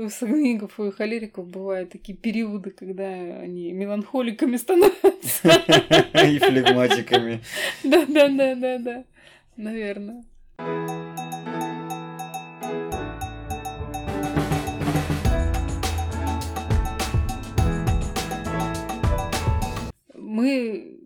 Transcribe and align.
у 0.00 0.08
сангвиников 0.08 0.78
и 0.80 0.90
холериков 0.90 1.48
бывают 1.48 1.90
такие 1.90 2.16
периоды, 2.16 2.70
когда 2.70 3.06
они 3.06 3.72
меланхоликами 3.72 4.56
становятся. 4.56 5.48
И 6.26 6.38
флегматиками. 6.38 7.40
Да, 7.84 8.04
да, 8.06 8.28
да, 8.28 8.54
да, 8.54 8.78
да. 8.78 9.04
Наверное. 9.56 10.24
Мы 20.14 20.98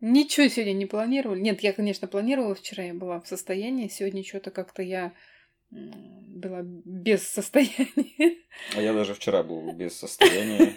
ничего 0.00 0.48
сегодня 0.48 0.72
не 0.72 0.86
планировали. 0.86 1.40
Нет, 1.40 1.62
я, 1.62 1.72
конечно, 1.72 2.08
планировала 2.08 2.54
вчера, 2.54 2.84
я 2.84 2.94
была 2.94 3.20
в 3.20 3.26
состоянии. 3.26 3.88
Сегодня 3.88 4.24
что-то 4.24 4.50
как-то 4.50 4.82
я 4.82 5.12
была 5.72 6.62
без 6.62 7.22
состояния. 7.22 8.36
А 8.76 8.82
я 8.82 8.92
даже 8.92 9.14
вчера 9.14 9.42
был 9.42 9.72
без 9.72 9.96
состояния. 9.96 10.74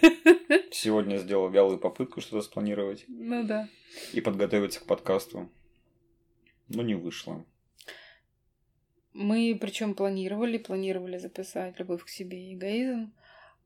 Сегодня 0.70 1.18
сделал 1.18 1.48
вялую 1.50 1.78
попытку 1.78 2.20
что-то 2.20 2.42
спланировать. 2.42 3.04
Ну 3.08 3.44
да. 3.44 3.68
И 4.12 4.20
подготовиться 4.20 4.80
к 4.80 4.86
подкасту. 4.86 5.50
Но 6.68 6.82
не 6.82 6.94
вышло. 6.94 7.44
Мы 9.12 9.56
причем 9.60 9.94
планировали, 9.94 10.58
планировали 10.58 11.18
записать 11.18 11.78
любовь 11.78 12.04
к 12.04 12.08
себе 12.08 12.50
и 12.50 12.54
эгоизм. 12.54 13.12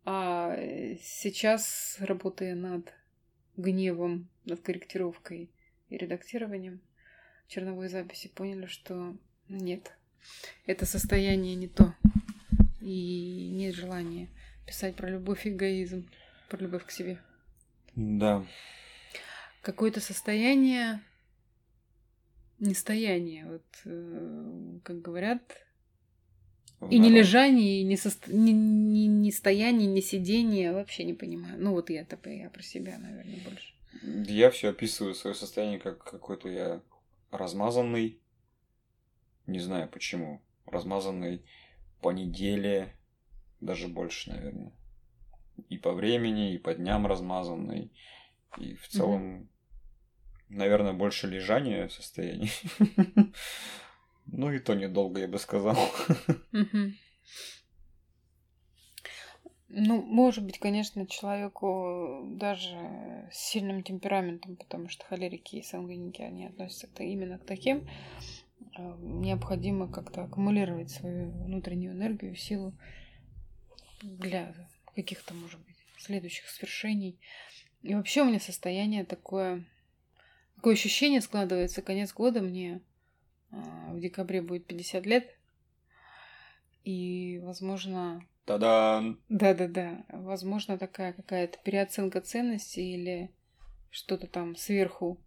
А 0.04 0.56
сейчас, 1.02 1.96
работая 2.00 2.54
над 2.54 2.92
гневом, 3.56 4.28
над 4.44 4.60
корректировкой 4.60 5.50
и 5.88 5.96
редактированием 5.96 6.80
черновой 7.48 7.88
записи, 7.88 8.28
поняли, 8.28 8.66
что 8.66 9.16
нет, 9.48 9.96
это 10.66 10.86
состояние 10.86 11.54
не 11.54 11.68
то. 11.68 11.94
И 12.80 13.50
нет 13.52 13.74
желания 13.74 14.28
писать 14.66 14.94
про 14.94 15.10
любовь 15.10 15.46
и 15.46 15.50
эгоизм, 15.50 16.08
про 16.48 16.58
любовь 16.58 16.86
к 16.86 16.90
себе. 16.90 17.18
Да. 17.94 18.46
Какое-то 19.62 20.00
состояние, 20.00 21.00
нестояние, 22.58 23.46
вот 23.46 23.64
э, 23.84 24.78
как 24.84 25.02
говорят, 25.02 25.42
и 26.88 26.98
не 26.98 27.10
лежание, 27.10 27.80
и 27.80 27.84
не, 27.84 27.96
со... 27.96 28.10
не, 28.28 28.52
не, 28.52 29.06
не 29.06 29.32
стояние, 29.32 29.86
не 29.86 30.00
сидение, 30.00 30.72
вообще 30.72 31.04
не 31.04 31.12
понимаю. 31.12 31.56
Ну 31.58 31.72
вот 31.72 31.90
я 31.90 32.04
такая, 32.04 32.44
я 32.44 32.48
про 32.50 32.62
себя, 32.62 32.96
наверное, 32.98 33.38
больше. 33.44 33.74
Я 34.32 34.50
все 34.50 34.70
описываю 34.70 35.14
свое 35.14 35.36
состояние 35.36 35.78
как 35.78 36.02
какой-то 36.02 36.48
я 36.48 36.80
размазанный, 37.30 38.18
не 39.46 39.60
знаю 39.60 39.88
почему. 39.88 40.42
Размазанный 40.66 41.44
по 42.00 42.12
неделе, 42.12 42.96
даже 43.60 43.88
больше, 43.88 44.30
наверное. 44.30 44.72
И 45.68 45.78
по 45.78 45.92
времени, 45.92 46.54
и 46.54 46.58
по 46.58 46.74
дням 46.74 47.06
размазанный. 47.06 47.92
И 48.58 48.74
в 48.74 48.88
целом, 48.88 49.42
mm 49.42 49.46
наверное, 50.50 50.92
больше 50.92 51.26
лежания 51.26 51.88
состояний. 51.88 52.50
Ну 54.32 54.52
и 54.52 54.60
то 54.60 54.74
недолго, 54.74 55.20
я 55.20 55.28
бы 55.28 55.38
сказал. 55.38 55.76
Ну, 59.72 60.02
может 60.02 60.44
быть, 60.44 60.58
конечно, 60.58 61.06
человеку 61.06 62.22
даже 62.24 62.76
с 63.30 63.38
сильным 63.38 63.84
темпераментом, 63.84 64.56
потому 64.56 64.88
что 64.88 65.04
холерики 65.04 65.56
и 65.56 65.62
сангвиники, 65.62 66.22
они 66.22 66.46
относятся 66.46 67.04
именно 67.04 67.38
к 67.38 67.44
таким, 67.44 67.88
необходимо 68.98 69.90
как-то 69.90 70.24
аккумулировать 70.24 70.90
свою 70.90 71.30
внутреннюю 71.30 71.92
энергию, 71.92 72.34
силу 72.36 72.74
для 74.02 74.54
каких-то, 74.94 75.34
может 75.34 75.60
быть, 75.60 75.76
следующих 75.98 76.48
свершений. 76.48 77.18
И 77.82 77.94
вообще 77.94 78.22
у 78.22 78.26
меня 78.26 78.40
состояние 78.40 79.04
такое, 79.04 79.64
такое 80.56 80.74
ощущение 80.74 81.20
складывается, 81.20 81.82
конец 81.82 82.12
года 82.12 82.40
мне 82.40 82.82
э, 83.50 83.56
в 83.92 84.00
декабре 84.00 84.42
будет 84.42 84.66
50 84.66 85.06
лет, 85.06 85.36
и, 86.84 87.40
возможно... 87.42 88.26
Та-дам! 88.46 89.20
Да-да-да. 89.28 90.04
Возможно, 90.08 90.78
такая 90.78 91.12
какая-то 91.12 91.58
переоценка 91.62 92.20
ценностей 92.20 92.94
или 92.94 93.30
что-то 93.90 94.26
там 94.26 94.56
сверху 94.56 95.20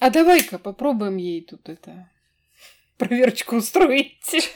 а 0.00 0.10
давай-ка 0.10 0.58
попробуем 0.58 1.16
ей 1.16 1.42
тут 1.42 1.68
это 1.68 2.10
проверочку 2.98 3.56
устроить. 3.56 4.50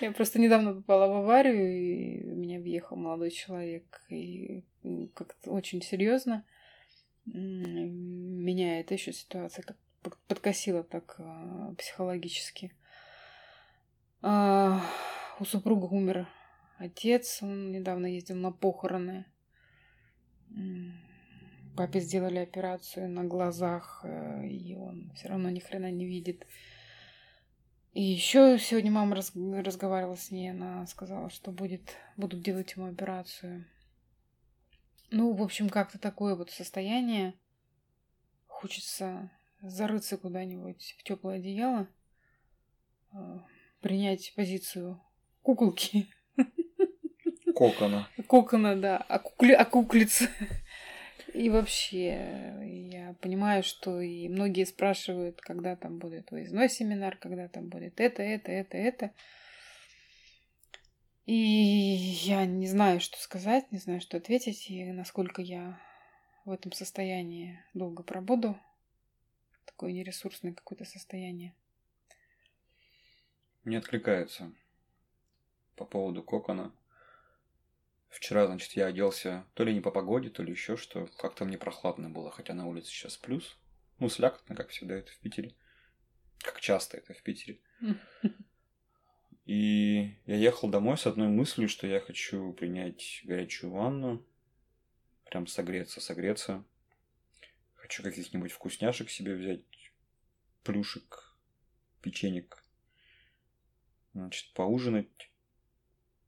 Я 0.00 0.10
просто 0.12 0.40
недавно 0.40 0.74
попала 0.74 1.06
в 1.06 1.16
аварию, 1.18 1.80
и 1.80 2.22
меня 2.24 2.58
въехал 2.58 2.96
молодой 2.96 3.30
человек, 3.30 4.02
и 4.08 4.64
как-то 5.14 5.50
очень 5.50 5.80
серьезно 5.80 6.44
меня 7.24 8.80
эта 8.80 8.94
еще 8.94 9.12
ситуация 9.12 9.62
как 9.62 9.76
подкосила 10.26 10.82
так 10.82 11.14
а, 11.18 11.74
психологически. 11.78 12.72
А, 14.20 14.84
у 15.38 15.44
супруга 15.44 15.84
умер 15.86 16.28
отец, 16.78 17.42
он 17.42 17.70
недавно 17.70 18.06
ездил 18.06 18.36
на 18.36 18.50
похороны. 18.50 19.26
Папе 21.76 22.00
сделали 22.00 22.38
операцию 22.38 23.08
на 23.08 23.24
глазах, 23.24 24.00
э, 24.04 24.46
и 24.46 24.74
он 24.74 25.12
все 25.14 25.28
равно 25.28 25.48
ни 25.50 25.58
хрена 25.58 25.90
не 25.90 26.06
видит. 26.06 26.46
И 27.94 28.02
еще 28.02 28.58
сегодня 28.58 28.90
мама 28.90 29.16
раз, 29.16 29.32
разговаривала 29.34 30.16
с 30.16 30.30
ней, 30.30 30.50
она 30.50 30.86
сказала, 30.86 31.30
что 31.30 31.50
будет, 31.50 31.96
будут 32.16 32.42
делать 32.42 32.72
ему 32.76 32.86
операцию. 32.86 33.66
Ну, 35.10 35.32
в 35.32 35.42
общем, 35.42 35.68
как-то 35.68 35.98
такое 35.98 36.34
вот 36.34 36.50
состояние. 36.50 37.34
Хочется 38.46 39.30
зарыться 39.60 40.16
куда-нибудь 40.16 40.96
в 40.98 41.02
теплое 41.02 41.36
одеяло, 41.36 41.86
э, 43.12 43.38
принять 43.80 44.32
позицию 44.36 45.02
куколки. 45.42 46.06
Кокона. 47.54 48.08
Кокона, 48.26 48.80
да. 48.80 48.96
Окукли... 48.96 49.52
Окуклица. 49.52 50.28
И 51.34 51.48
вообще, 51.48 52.88
я 52.92 53.14
понимаю, 53.20 53.62
что 53.62 54.00
и 54.00 54.28
многие 54.28 54.66
спрашивают, 54.66 55.40
когда 55.40 55.76
там 55.76 55.98
будет 55.98 56.30
выездной 56.30 56.68
семинар, 56.68 57.16
когда 57.16 57.48
там 57.48 57.68
будет 57.68 58.00
это, 58.00 58.22
это, 58.22 58.52
это, 58.52 58.76
это. 58.76 59.10
И 61.24 61.34
я 61.34 62.44
не 62.44 62.66
знаю, 62.66 63.00
что 63.00 63.18
сказать, 63.18 63.70
не 63.72 63.78
знаю, 63.78 64.00
что 64.00 64.18
ответить, 64.18 64.68
и 64.68 64.84
насколько 64.92 65.40
я 65.40 65.80
в 66.44 66.50
этом 66.50 66.72
состоянии 66.72 67.58
долго 67.72 68.02
пробуду. 68.02 68.58
Такое 69.64 69.92
нересурсное 69.92 70.52
какое-то 70.52 70.84
состояние. 70.84 71.54
Не 73.64 73.76
откликается 73.76 74.52
по 75.76 75.84
поводу 75.84 76.22
кокона. 76.22 76.74
Вчера, 78.12 78.46
значит, 78.46 78.72
я 78.72 78.86
оделся 78.86 79.46
то 79.54 79.64
ли 79.64 79.72
не 79.72 79.80
по 79.80 79.90
погоде, 79.90 80.28
то 80.28 80.42
ли 80.42 80.52
еще 80.52 80.76
что. 80.76 81.06
Как-то 81.16 81.46
мне 81.46 81.56
прохладно 81.56 82.10
было, 82.10 82.30
хотя 82.30 82.52
на 82.52 82.66
улице 82.66 82.90
сейчас 82.90 83.16
плюс. 83.16 83.56
Ну, 83.98 84.10
слякотно, 84.10 84.54
как 84.54 84.68
всегда 84.68 84.96
это 84.96 85.10
в 85.10 85.18
Питере. 85.18 85.54
Как 86.40 86.60
часто 86.60 86.98
это 86.98 87.14
в 87.14 87.22
Питере. 87.22 87.58
И 89.46 90.14
я 90.26 90.36
ехал 90.36 90.68
домой 90.68 90.98
с 90.98 91.06
одной 91.06 91.28
мыслью, 91.28 91.70
что 91.70 91.86
я 91.86 92.00
хочу 92.00 92.52
принять 92.52 93.22
горячую 93.24 93.72
ванну. 93.72 94.22
Прям 95.24 95.46
согреться, 95.46 96.02
согреться. 96.02 96.62
Хочу 97.76 98.02
каких-нибудь 98.02 98.52
вкусняшек 98.52 99.08
себе 99.08 99.34
взять. 99.34 99.62
Плюшек, 100.64 101.34
печенек. 102.02 102.62
Значит, 104.12 104.52
поужинать. 104.52 105.30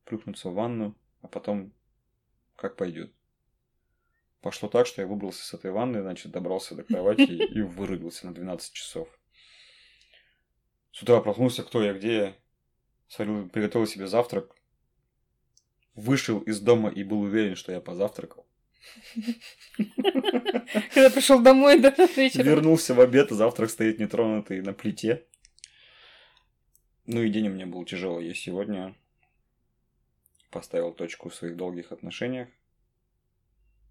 Плюхнуться 0.07 0.49
в 0.49 0.55
ванну 0.55 0.97
а 1.25 1.29
потом 1.29 1.73
как 2.57 2.77
пойдет. 2.77 3.13
Пошло 4.41 4.69
так, 4.69 4.87
что 4.87 5.01
я 5.01 5.09
выбрался 5.09 5.43
с 5.43 5.55
этой 5.55 5.71
ванны, 5.71 6.03
значит, 6.03 6.31
добрался 6.31 6.75
до 6.75 6.83
кровати 6.83 7.23
и 7.55 7.63
вырубился 7.63 8.27
на 8.27 8.35
12 8.35 8.73
часов. 8.73 9.09
С 10.93 11.03
утра 11.03 11.21
проснулся, 11.21 11.63
кто 11.63 11.83
я, 11.83 11.93
где 11.95 12.15
я. 12.15 12.37
Сварил, 13.09 13.49
приготовил 13.49 13.87
себе 13.87 14.07
завтрак. 14.07 14.55
Вышел 15.95 16.41
из 16.41 16.61
дома 16.61 16.91
и 16.91 17.05
был 17.05 17.23
уверен, 17.23 17.57
что 17.57 17.73
я 17.73 17.81
позавтракал. 17.81 18.47
Когда 19.77 21.11
пришел 21.11 21.41
домой, 21.41 21.81
да, 21.81 21.95
вечером. 22.17 22.47
Вернулся 22.47 22.95
в 22.95 23.01
обед, 23.01 23.33
а 23.33 23.35
завтрак 23.35 23.71
стоит 23.71 23.99
нетронутый 23.99 24.61
на 24.61 24.73
плите. 24.73 25.25
Ну 27.07 27.23
и 27.23 27.31
день 27.31 27.49
у 27.49 27.53
меня 27.53 27.67
был 27.67 27.85
тяжелый. 27.85 28.27
Я 28.27 28.35
сегодня 28.35 28.95
поставил 30.55 30.93
точку 30.93 31.31
в 31.31 31.35
своих 31.35 31.57
долгих 31.57 31.91
отношениях, 31.91 32.49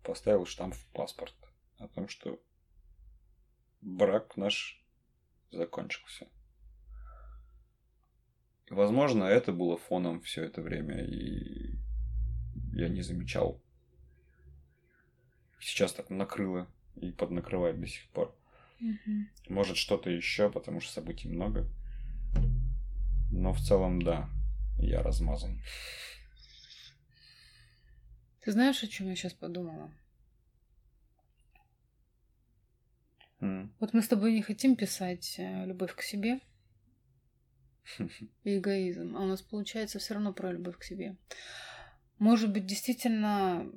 поставил 0.01 0.45
штамп 0.45 0.73
в 0.73 0.85
паспорт 0.93 1.35
о 1.77 1.89
том, 1.89 2.07
что 2.07 2.41
брак 3.81 4.37
наш 4.37 4.81
закончился. 5.51 6.29
Возможно, 8.69 9.25
это 9.25 9.51
было 9.51 9.75
фоном 9.75 10.21
все 10.21 10.45
это 10.45 10.61
время, 10.61 11.03
и 11.03 11.75
я 12.71 12.87
не 12.87 13.01
замечал. 13.01 13.61
Сейчас 15.59 15.91
так 15.91 16.09
накрыло 16.09 16.69
и 16.95 17.11
поднакрывает 17.11 17.77
до 17.81 17.87
сих 17.87 18.07
пор. 18.11 18.33
Мгм. 18.79 19.27
Может, 19.49 19.75
что-то 19.75 20.09
еще, 20.09 20.49
потому 20.49 20.79
что 20.79 20.93
событий 20.93 21.27
много. 21.27 21.67
Но 23.31 23.51
в 23.51 23.59
целом, 23.59 24.01
да, 24.01 24.29
я 24.77 25.03
размазан. 25.03 25.61
Ты 28.43 28.51
знаешь, 28.51 28.83
о 28.83 28.87
чем 28.87 29.07
я 29.07 29.15
сейчас 29.15 29.33
подумала? 29.33 29.89
М. 33.39 33.73
Вот 33.79 33.93
мы 33.93 34.01
с 34.01 34.07
тобой 34.09 34.33
не 34.33 34.41
хотим 34.41 34.75
писать 34.75 35.35
э, 35.37 35.65
любовь 35.65 35.95
к 35.95 36.01
себе 36.01 36.41
и 38.43 38.57
эгоизм, 38.57 39.15
а 39.15 39.21
у 39.21 39.27
нас 39.27 39.41
получается 39.41 39.99
все 39.99 40.15
равно 40.15 40.33
про 40.33 40.51
любовь 40.51 40.77
к 40.77 40.83
себе. 40.83 41.15
Может 42.19 42.51
быть, 42.51 42.65
действительно, 42.65 43.71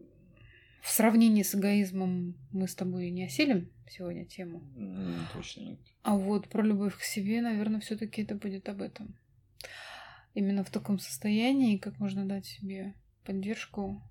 в 0.82 0.90
сравнении 0.90 1.44
с 1.44 1.54
эгоизмом 1.54 2.36
мы 2.50 2.66
с 2.66 2.74
тобой 2.74 3.10
не 3.10 3.24
осилим 3.24 3.70
сегодня 3.88 4.24
тему. 4.24 4.62
М, 4.76 5.26
Точно 5.32 5.60
нет. 5.60 5.78
А 6.02 6.16
вот 6.16 6.48
про 6.48 6.62
любовь 6.64 6.96
к 6.98 7.02
себе, 7.02 7.40
наверное, 7.40 7.80
все-таки 7.80 8.22
это 8.22 8.34
будет 8.34 8.68
об 8.68 8.82
этом. 8.82 9.16
Именно 10.34 10.64
в 10.64 10.70
таком 10.70 10.98
состоянии, 10.98 11.78
как 11.78 12.00
можно 12.00 12.26
дать 12.26 12.46
себе 12.46 12.94
поддержку, 13.24 14.02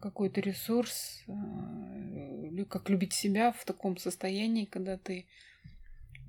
какой-то 0.00 0.40
ресурс, 0.40 1.22
а, 1.28 2.64
как 2.68 2.88
любить 2.88 3.12
себя 3.12 3.52
в 3.52 3.64
таком 3.64 3.98
состоянии, 3.98 4.64
когда 4.64 4.96
ты 4.96 5.26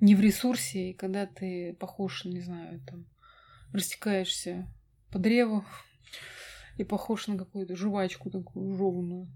не 0.00 0.14
в 0.14 0.20
ресурсе, 0.20 0.90
и 0.90 0.94
когда 0.94 1.26
ты 1.26 1.74
похож, 1.74 2.24
не 2.24 2.40
знаю, 2.40 2.80
там, 2.86 3.06
растекаешься 3.72 4.66
по 5.10 5.18
древу 5.18 5.64
и 6.76 6.84
похож 6.84 7.26
на 7.26 7.36
какую-то 7.36 7.74
жвачку 7.74 8.30
такую 8.30 8.76
жеванную. 8.76 9.28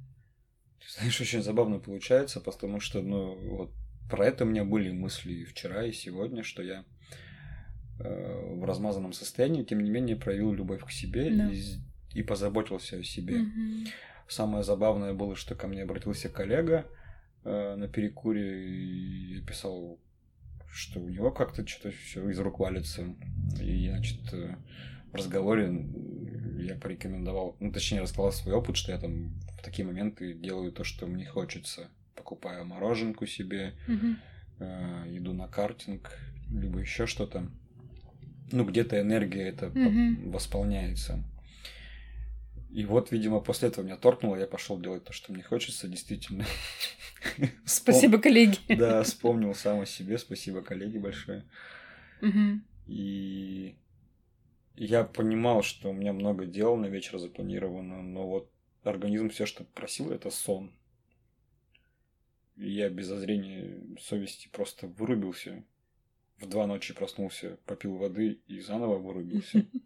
Знаешь, 0.89 1.21
очень 1.21 1.43
забавно 1.43 1.79
получается, 1.79 2.41
потому 2.41 2.81
что, 2.81 3.03
ну, 3.03 3.35
вот 3.57 3.73
про 4.11 4.27
это 4.27 4.45
у 4.45 4.49
меня 4.49 4.65
были 4.65 4.91
мысли 4.91 5.33
и 5.33 5.45
вчера, 5.45 5.87
и 5.87 5.93
сегодня, 5.93 6.43
что 6.43 6.63
я 6.63 6.85
э, 7.99 8.55
в 8.57 8.65
размазанном 8.65 9.13
состоянии, 9.13 9.65
тем 9.65 9.81
не 9.83 9.91
менее, 9.91 10.17
проявил 10.17 10.53
любовь 10.53 10.85
к 10.85 10.91
себе 10.91 11.31
Да. 11.31 11.51
и, 11.51 11.63
и 12.15 12.23
позаботился 12.23 12.99
о 12.99 13.03
себе. 13.03 13.39
Мгм. 13.39 13.85
Самое 14.29 14.65
забавное 14.65 15.13
было, 15.13 15.37
что 15.37 15.55
ко 15.55 15.67
мне 15.67 15.83
обратился 15.83 16.29
коллега 16.29 16.87
э, 17.45 17.75
на 17.77 17.89
перекуре 17.89 19.37
и 19.37 19.41
писал, 19.43 19.99
что 20.71 21.01
у 21.01 21.09
него 21.09 21.31
как-то 21.31 21.67
что-то 21.67 21.91
все 21.91 22.29
из 22.31 22.39
рук 22.39 22.59
валится. 22.61 23.15
И, 23.61 23.89
значит, 23.89 24.33
э, 24.33 24.57
в 25.13 25.15
разговоре 25.17 25.67
м, 25.67 26.59
я 26.59 26.77
порекомендовал, 26.77 27.57
ну, 27.61 27.73
точнее, 27.73 28.01
рассказал 28.01 28.33
свой 28.33 28.55
опыт, 28.55 28.77
что 28.77 28.93
я 28.93 28.99
там 28.99 29.35
в 29.59 29.63
такие 29.63 29.87
моменты 29.87 30.33
делаю 30.35 30.73
то, 30.73 30.85
что 30.85 31.07
мне 31.07 31.27
хочется. 31.27 31.91
Покупаю 32.15 32.65
мороженку 32.65 33.27
себе, 33.27 33.75
Мгм. 33.87 34.17
э, 34.61 35.17
иду 35.17 35.33
на 35.35 35.49
картинг, 35.49 36.17
либо 36.51 36.79
еще 36.79 37.07
что-то. 37.07 37.51
Ну, 38.51 38.65
где-то 38.65 39.01
энергия 39.01 39.49
это 39.49 39.71
Мгм. 39.75 40.31
восполняется. 40.31 41.23
И 42.73 42.87
вот, 42.87 43.11
видимо, 43.11 43.41
после 43.41 43.69
этого 43.69 43.85
меня 43.85 43.97
торкнуло, 43.97 44.37
я 44.37 44.47
пошел 44.47 44.81
делать 44.81 45.05
то, 45.05 45.13
что 45.13 45.31
мне 45.31 45.43
хочется, 45.43 45.89
действительно. 45.89 46.47
Спасибо, 47.67 48.19
коллеги. 48.19 48.57
Да, 48.77 49.03
вспомнил 49.03 49.55
сам 49.55 49.81
о 49.81 49.87
себе, 49.87 50.17
спасибо 50.17 50.63
коллеге 50.63 50.99
большое. 50.99 51.45
И 52.87 53.77
я 54.75 55.05
понимал, 55.05 55.63
что 55.63 55.91
у 55.91 55.93
меня 55.93 56.15
много 56.15 56.47
дел 56.47 56.77
на 56.77 56.87
вечер 56.87 57.19
запланировано, 57.19 58.03
но 58.03 58.27
вот 58.27 58.51
организм 58.85 59.29
все, 59.29 59.45
что 59.45 59.65
просил, 59.65 60.11
это 60.11 60.31
сон. 60.31 60.73
И 62.57 62.71
я 62.71 62.89
без 62.89 63.07
зазрения 63.07 63.83
совести 64.01 64.49
просто 64.49 64.87
вырубился. 64.87 65.63
В 66.39 66.49
два 66.49 66.67
ночи 66.67 66.95
проснулся, 66.95 67.59
попил 67.67 67.97
воды 67.97 68.41
и 68.47 68.61
заново 68.61 68.97
вырубился. 68.97 69.67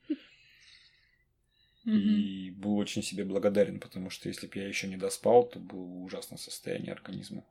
И 1.86 2.50
был 2.50 2.76
очень 2.76 3.02
себе 3.02 3.24
благодарен, 3.24 3.78
потому 3.78 4.10
что 4.10 4.28
если 4.28 4.48
бы 4.48 4.58
я 4.58 4.66
еще 4.66 4.88
не 4.88 4.96
доспал, 4.96 5.48
то 5.48 5.60
было 5.60 5.84
бы 5.84 6.02
ужасное 6.04 6.38
состояние 6.38 6.92
организма. 6.92 7.44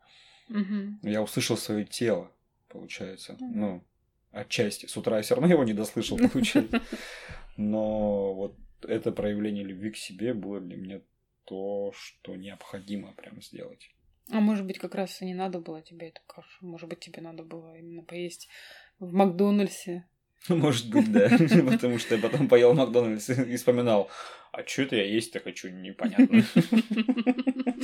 Я 1.01 1.21
услышал 1.21 1.57
свое 1.57 1.85
тело, 1.85 2.31
получается. 2.67 3.37
Ну, 3.39 3.83
отчасти. 4.31 4.85
С 4.85 4.97
утра 4.97 5.17
я 5.17 5.23
все 5.23 5.35
равно 5.35 5.49
его 5.49 5.63
не 5.63 5.73
дослышал, 5.73 6.17
получается. 6.17 6.81
Но 7.57 8.33
вот 8.33 8.57
это 8.81 9.11
проявление 9.11 9.63
любви 9.63 9.91
к 9.91 9.97
себе 9.97 10.33
было 10.33 10.59
для 10.59 10.75
меня 10.75 11.01
то, 11.45 11.93
что 11.95 12.35
необходимо 12.35 13.13
прям 13.13 13.41
сделать. 13.41 13.89
А 14.31 14.39
может 14.39 14.65
быть, 14.65 14.79
как 14.79 14.95
раз 14.95 15.21
и 15.21 15.25
не 15.25 15.33
надо 15.33 15.59
было 15.59 15.81
тебе 15.81 16.09
эту 16.09 16.21
кашу. 16.27 16.65
Может 16.65 16.89
быть, 16.89 16.99
тебе 16.99 17.21
надо 17.21 17.43
было 17.43 17.77
именно 17.77 18.03
поесть 18.03 18.49
в 18.99 19.13
Макдональдсе. 19.13 20.05
Может 20.49 20.89
быть, 20.89 21.11
да. 21.11 21.29
Потому 21.71 21.99
что 21.99 22.15
я 22.15 22.21
потом 22.21 22.47
поел 22.47 22.73
в 22.73 22.77
Макдональдс 22.77 23.29
и 23.29 23.55
вспоминал, 23.55 24.09
а 24.51 24.63
что 24.65 24.83
это 24.83 24.95
я 24.95 25.05
есть-то 25.05 25.39
хочу, 25.39 25.69
непонятно. 25.69 26.43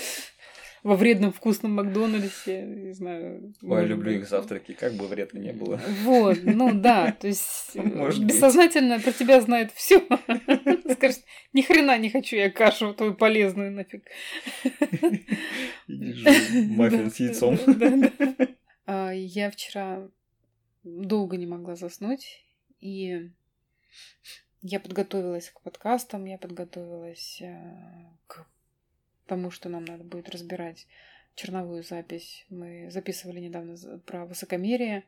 Во 0.83 0.95
вредном 0.95 1.31
вкусном 1.31 1.73
Макдональдсе, 1.75 2.63
не 2.63 2.93
знаю. 2.93 3.53
Ой, 3.61 3.85
люблю 3.85 4.13
быть. 4.13 4.21
их 4.21 4.27
завтраки, 4.27 4.71
как 4.73 4.93
бы 4.93 5.05
вредно 5.07 5.37
не 5.37 5.53
было. 5.53 5.79
Вот, 6.01 6.39
ну 6.43 6.73
да, 6.73 7.11
то 7.11 7.27
есть 7.27 7.71
э, 7.75 7.83
Может 7.83 8.23
быть. 8.25 8.29
бессознательно 8.33 8.99
про 8.99 9.11
тебя 9.11 9.41
знает 9.41 9.71
все. 9.75 9.99
Скажет, 10.91 11.19
ни 11.53 11.61
хрена 11.61 11.99
не 11.99 12.09
хочу 12.09 12.35
я 12.35 12.49
кашу 12.49 12.95
твою 12.95 13.13
полезную 13.13 13.71
нафиг. 13.71 14.05
Маффин 15.87 17.11
с 17.11 17.19
яйцом. 17.19 17.59
А, 18.87 19.11
Я 19.11 19.51
вчера 19.51 20.07
долго 20.83 21.37
не 21.37 21.45
могла 21.45 21.75
заснуть, 21.75 22.43
и 22.79 23.31
я 24.61 24.79
подготовилась 24.79 25.49
к 25.49 25.61
подкастам, 25.61 26.25
я 26.25 26.37
подготовилась 26.37 27.41
э, 27.41 28.09
к 28.27 28.45
тому, 29.25 29.51
что 29.51 29.69
нам 29.69 29.85
надо 29.85 30.03
будет 30.03 30.29
разбирать 30.29 30.87
черновую 31.35 31.83
запись. 31.83 32.45
Мы 32.49 32.89
записывали 32.91 33.39
недавно 33.39 33.75
про 34.05 34.25
высокомерие, 34.25 35.05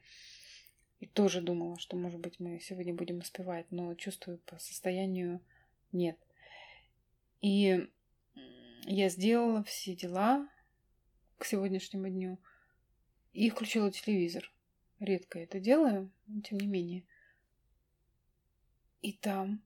и 0.99 1.05
тоже 1.05 1.41
думала, 1.41 1.77
что, 1.79 1.97
может 1.97 2.19
быть, 2.21 2.39
мы 2.39 2.59
сегодня 2.59 2.93
будем 2.93 3.17
успевать, 3.19 3.65
но 3.71 3.93
чувствую 3.95 4.37
по 4.39 4.57
состоянию 4.57 5.41
нет. 5.91 6.17
И 7.41 7.89
я 8.85 9.09
сделала 9.09 9.63
все 9.65 9.95
дела 9.95 10.47
к 11.37 11.45
сегодняшнему 11.45 12.07
дню 12.07 12.39
и 13.33 13.49
включила 13.49 13.91
телевизор. 13.91 14.49
Редко 14.99 15.39
это 15.39 15.59
делаю, 15.59 16.11
но 16.27 16.41
тем 16.41 16.59
не 16.59 16.67
менее. 16.67 17.03
И 19.01 19.13
там 19.13 19.61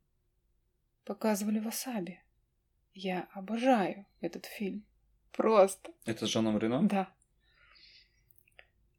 показывали 1.06 1.60
васаби. 1.60 2.20
Я 2.94 3.28
обожаю 3.34 4.06
этот 4.22 4.46
фильм. 4.46 4.84
Просто. 5.32 5.92
Это 6.06 6.26
с 6.26 6.30
Жаном 6.30 6.58
Рено? 6.58 6.82
Да. 6.84 7.14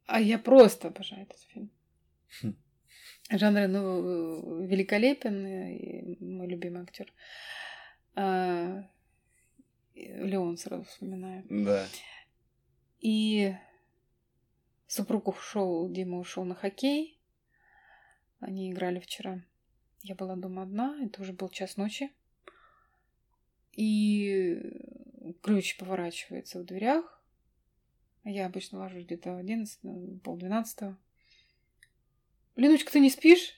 А 0.05 0.21
я 0.21 0.39
просто 0.39 0.87
обожаю 0.87 1.23
этот 1.23 1.39
фильм. 1.41 1.69
Хм. 2.41 2.55
Жан 3.29 3.57
Рено 3.57 3.77
э, 3.77 4.65
великолепен, 4.65 5.45
и 5.45 6.23
мой 6.23 6.47
любимый 6.47 6.81
актер. 6.81 7.13
А, 8.15 8.89
Леон 9.93 10.57
сразу 10.57 10.83
вспоминаю. 10.85 11.45
Да. 11.49 11.85
И 13.01 13.53
супруг 14.89 15.27
ушел, 15.27 15.89
Дима 15.89 16.19
ушел 16.19 16.43
на 16.43 16.55
хоккей. 16.55 17.17
Они 18.39 18.71
играли 18.71 18.99
вчера. 18.99 19.41
Я 20.01 20.15
была 20.15 20.35
дома 20.35 20.63
одна, 20.63 20.97
это 21.01 21.21
уже 21.21 21.31
был 21.31 21.49
час 21.49 21.77
ночи. 21.77 22.11
И 23.73 24.59
ключ 25.41 25.77
поворачивается 25.77 26.59
в 26.59 26.65
дверях. 26.65 27.21
Я 28.23 28.47
обычно 28.47 28.79
ложусь 28.79 29.05
где-то 29.05 29.33
в 29.33 29.37
11, 29.37 29.79
ну, 29.83 30.19
полдвенадцатого. 30.23 30.97
Леночка, 32.55 32.91
ты 32.91 32.99
не 32.99 33.09
спишь? 33.09 33.53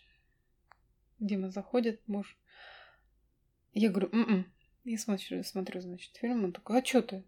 Дима 1.19 1.49
заходит, 1.49 2.05
муж. 2.07 2.37
Я 3.73 3.89
говорю, 3.89 4.09
м 4.11 4.51
Я 4.83 4.97
смотрю, 4.97 5.43
смотрю, 5.43 5.81
значит, 5.81 6.15
фильм. 6.17 6.43
Он 6.43 6.51
такой, 6.51 6.79
а 6.79 6.85
что 6.85 7.01
ты? 7.01 7.23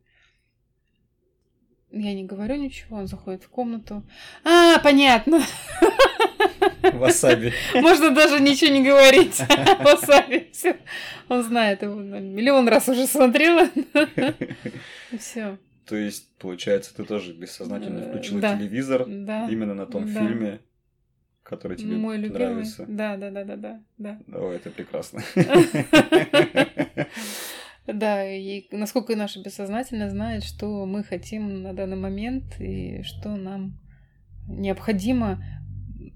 Я 1.95 2.13
не 2.15 2.23
говорю 2.23 2.55
ничего, 2.55 2.97
он 2.97 3.07
заходит 3.07 3.43
в 3.43 3.49
комнату. 3.49 4.03
А, 4.43 4.79
понятно. 4.79 5.41
Васаби. 6.93 7.53
Можно 7.75 8.09
даже 8.11 8.39
ничего 8.41 8.71
не 8.71 8.83
говорить. 8.83 9.39
Васаби. 9.79 10.49
Все. 10.51 10.77
Он 11.29 11.43
знает 11.43 11.83
его. 11.83 11.93
Миллион 11.93 12.67
раз 12.67 12.89
уже 12.89 13.05
смотрела. 13.05 13.69
Все. 15.19 15.57
То 15.85 15.95
есть, 15.95 16.29
получается, 16.39 16.95
ты 16.95 17.03
тоже 17.03 17.33
бессознательно 17.33 17.99
Э, 17.99 18.09
включила 18.09 18.41
да. 18.41 18.57
телевизор 18.57 19.05
Да. 19.07 19.47
именно 19.49 19.73
на 19.75 19.85
том 19.85 20.11
Да. 20.11 20.19
фильме. 20.19 20.59
который 21.43 21.75
тебе 21.77 21.97
Мой 21.97 22.17
любимый. 22.17 22.39
нравится. 22.39 22.85
Да, 22.87 23.17
да, 23.17 23.29
да, 23.29 23.43
да, 23.43 23.55
да, 23.57 23.79
да. 23.97 24.17
О, 24.33 24.51
это 24.53 24.69
прекрасно. 24.71 25.21
Да, 27.85 28.25
и 28.25 28.65
насколько 28.71 29.15
наше 29.15 29.41
бессознательное 29.41 30.09
знает, 30.09 30.43
что 30.43 30.85
мы 30.85 31.03
хотим 31.03 31.63
на 31.63 31.73
данный 31.73 31.97
момент 31.97 32.59
и 32.59 33.01
что 33.03 33.35
нам 33.35 33.77
необходимо 34.47 35.43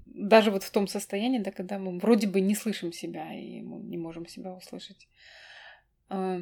даже 0.06 0.50
вот 0.50 0.62
в 0.62 0.70
том 0.70 0.86
состоянии, 0.88 1.38
да, 1.38 1.52
когда 1.52 1.78
мы 1.78 1.98
вроде 1.98 2.26
бы 2.26 2.40
не 2.40 2.54
слышим 2.54 2.92
себя 2.92 3.32
и 3.34 3.60
мы 3.60 3.80
не 3.80 3.98
можем 3.98 4.26
себя 4.26 4.52
услышать. 4.54 5.08
А, 6.08 6.40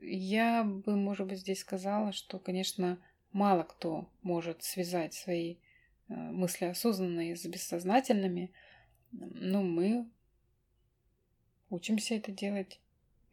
Я 0.00 0.64
бы, 0.64 0.96
может 0.96 1.26
быть, 1.26 1.38
здесь 1.40 1.60
сказала, 1.60 2.12
что, 2.12 2.38
конечно, 2.38 2.98
мало 3.32 3.64
кто 3.64 4.08
может 4.22 4.62
связать 4.62 5.14
свои 5.14 5.56
э, 6.08 6.14
мысли 6.14 6.66
осознанные 6.66 7.36
с 7.36 7.44
бессознательными, 7.44 8.52
но 9.10 9.62
мы 9.62 10.08
учимся 11.70 12.14
это 12.14 12.32
делать, 12.32 12.80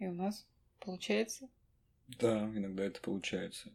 и 0.01 0.07
у 0.07 0.13
нас 0.13 0.47
получается. 0.79 1.47
Да, 2.07 2.39
иногда 2.55 2.83
это 2.83 2.99
получается. 2.99 3.71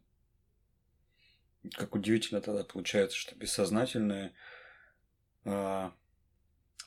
Как 1.73 1.95
удивительно 1.95 2.41
тогда 2.41 2.65
получается, 2.65 3.17
что 3.17 3.37
бессознательное 3.37 4.33
а, 5.45 5.95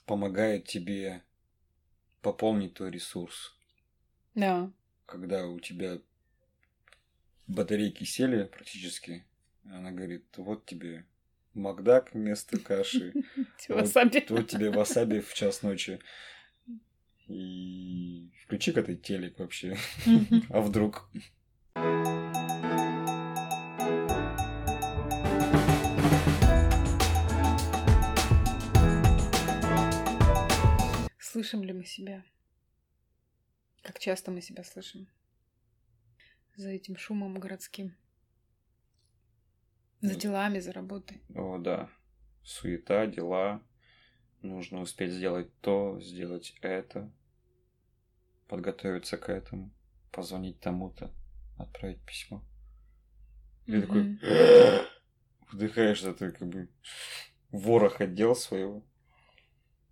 помогает 0.06 0.66
тебе 0.68 1.24
пополнить 2.22 2.74
твой 2.74 2.92
ресурс. 2.92 3.56
Да. 4.36 4.72
Когда 5.06 5.48
у 5.48 5.60
тебя 5.62 6.00
батарейки 7.48 8.04
сели 8.04 8.44
практически, 8.44 9.26
она 9.64 9.92
говорит, 9.92 10.26
вот 10.36 10.66
тебе 10.66 11.06
Макдак 11.54 12.14
вместо 12.14 12.60
каши, 12.60 13.14
вот, 13.70 13.96
вот 14.30 14.48
тебе 14.50 14.70
васаби 14.70 15.22
в 15.22 15.34
час 15.34 15.62
ночи. 15.64 16.00
И 17.30 18.32
включи-ка 18.44 18.82
ты 18.82 18.96
телек 18.96 19.38
вообще. 19.38 19.78
А 20.50 20.62
вдруг? 20.62 21.10
Слышим 31.20 31.64
ли 31.64 31.72
мы 31.72 31.86
себя? 31.86 32.26
Как 33.84 34.00
часто 34.00 34.32
мы 34.32 34.42
себя 34.42 34.64
слышим? 34.64 35.08
За 36.56 36.70
этим 36.70 36.98
шумом 36.98 37.40
городским. 37.40 37.96
За 40.02 40.16
делами, 40.16 40.60
за 40.60 40.72
работой. 40.72 41.22
О, 41.36 41.60
да. 41.60 41.90
Суета, 42.44 43.06
дела. 43.06 43.62
Нужно 44.42 44.82
успеть 44.82 45.12
сделать 45.12 45.52
то, 45.62 46.00
сделать 46.02 46.56
это. 46.62 47.12
Подготовиться 48.50 49.18
к 49.18 49.30
этому. 49.30 49.72
Позвонить 50.12 50.60
тому-то. 50.60 51.14
Отправить 51.58 52.02
письмо. 52.02 52.44
И 53.68 53.80
такой 53.80 54.04
Мгм. 54.04 54.20
вдыхаешь 55.52 56.04
это 56.04 56.32
как 56.32 56.48
бы 56.48 56.68
ворох 57.52 58.02
отдел 58.02 58.36
своего. 58.36 58.84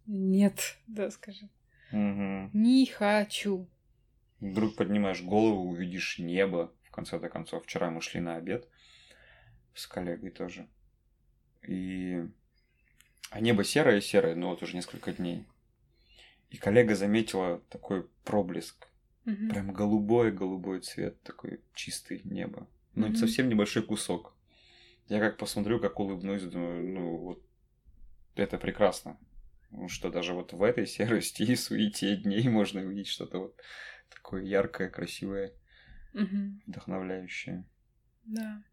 Нет, 0.07 0.77
да, 0.87 1.11
скажи. 1.11 1.49
Мгм. 1.91 2.49
Не 2.53 2.87
хочу. 2.87 3.69
Вдруг 4.39 4.75
поднимаешь 4.75 5.21
голову, 5.21 5.69
увидишь 5.69 6.17
небо. 6.17 6.73
В 6.83 6.91
конце-то 6.91 7.29
концов, 7.29 7.63
вчера 7.63 7.91
мы 7.91 8.01
шли 8.01 8.21
на 8.21 8.37
обед 8.37 8.67
с 9.75 9.85
коллегой 9.85 10.31
тоже. 10.31 10.67
И... 11.67 12.25
А 13.29 13.39
небо 13.39 13.63
серое-серое, 13.63 14.35
но 14.35 14.49
вот 14.49 14.63
уже 14.63 14.75
несколько 14.75 15.13
дней. 15.13 15.45
И 16.50 16.58
коллега 16.58 16.96
заметила 16.96 17.60
такой 17.70 18.08
проблеск. 18.24 18.88
Мгм. 19.25 19.50
Прям 19.50 19.74
голубой-голубой 19.74 20.80
цвет, 20.82 21.22
такой 21.24 21.62
чистый 21.74 22.22
небо. 22.24 22.68
Но 22.96 23.08
Мгм. 23.08 23.16
совсем 23.16 23.50
небольшой 23.50 23.84
кусок. 23.84 24.34
Я 25.08 25.20
как 25.20 25.38
посмотрю, 25.38 25.80
как 25.80 26.00
улыбнусь, 26.00 26.44
думаю, 26.44 26.84
ну 26.88 27.18
вот 27.18 27.44
это 28.36 28.58
прекрасно. 28.58 29.18
Ну, 29.72 29.89
что 29.89 30.10
даже 30.10 30.34
вот 30.34 30.54
в 30.54 30.63
этой 30.63 30.88
серости 30.88 31.44
и 31.44 31.56
суете 31.56 32.16
дней 32.16 32.48
можно 32.48 32.82
увидеть 32.82 33.08
что-то 33.08 33.39
вот 33.39 33.62
такое 34.10 34.44
яркое, 34.44 34.89
красивое, 34.89 35.54
Мгм. 36.13 36.62
вдохновляющее. 36.66 37.66
Да. 38.24 38.63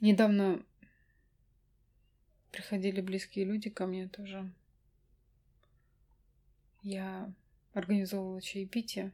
Недавно 0.00 0.64
приходили 2.58 3.00
близкие 3.00 3.44
люди 3.44 3.70
ко 3.70 3.86
мне 3.86 4.08
тоже. 4.08 4.52
Я 6.82 7.32
организовывала 7.72 8.42
чаепитие. 8.42 9.12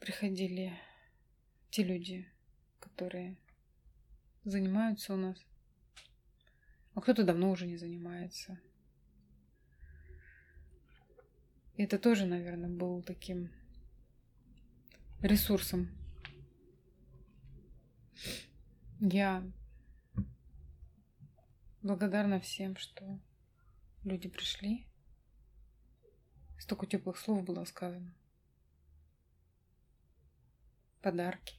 Приходили 0.00 0.72
те 1.68 1.82
люди, 1.82 2.26
которые 2.80 3.36
занимаются 4.44 5.12
у 5.12 5.18
нас. 5.18 5.36
А 6.94 7.02
кто-то 7.02 7.22
давно 7.22 7.50
уже 7.50 7.66
не 7.66 7.76
занимается. 7.76 8.58
И 11.76 11.82
это 11.82 11.98
тоже, 11.98 12.24
наверное, 12.24 12.70
был 12.70 13.02
таким 13.02 13.50
ресурсом. 15.20 15.90
Я 19.04 19.42
благодарна 21.82 22.38
всем, 22.38 22.76
что 22.76 23.18
люди 24.04 24.28
пришли. 24.28 24.86
Столько 26.56 26.86
теплых 26.86 27.18
слов 27.18 27.42
было 27.42 27.64
сказано. 27.64 28.14
Подарки, 31.00 31.56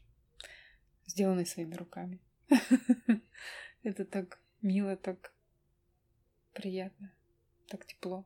сделанные 1.06 1.46
своими 1.46 1.76
руками. 1.76 2.22
Это 3.84 4.06
так 4.06 4.42
мило, 4.62 4.96
так 4.96 5.34
приятно, 6.54 7.14
так 7.68 7.86
тепло. 7.86 8.26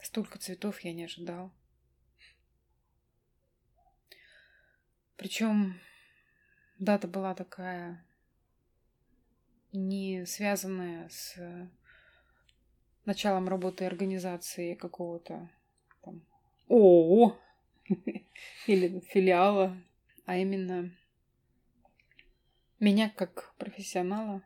Столько 0.00 0.38
цветов 0.38 0.78
я 0.82 0.92
не 0.92 1.06
ожидал. 1.06 1.52
Причем 5.16 5.80
дата 6.78 7.08
была 7.08 7.34
такая 7.34 8.04
не 9.72 10.24
связанная 10.26 11.08
с 11.08 11.36
началом 13.04 13.48
работы 13.48 13.84
организации 13.84 14.74
какого-то 14.74 15.50
там 16.02 16.22
ООО 16.68 17.38
или 18.66 19.00
филиала, 19.00 19.76
а 20.26 20.36
именно 20.36 20.90
меня 22.78 23.10
как 23.10 23.54
профессионала, 23.56 24.42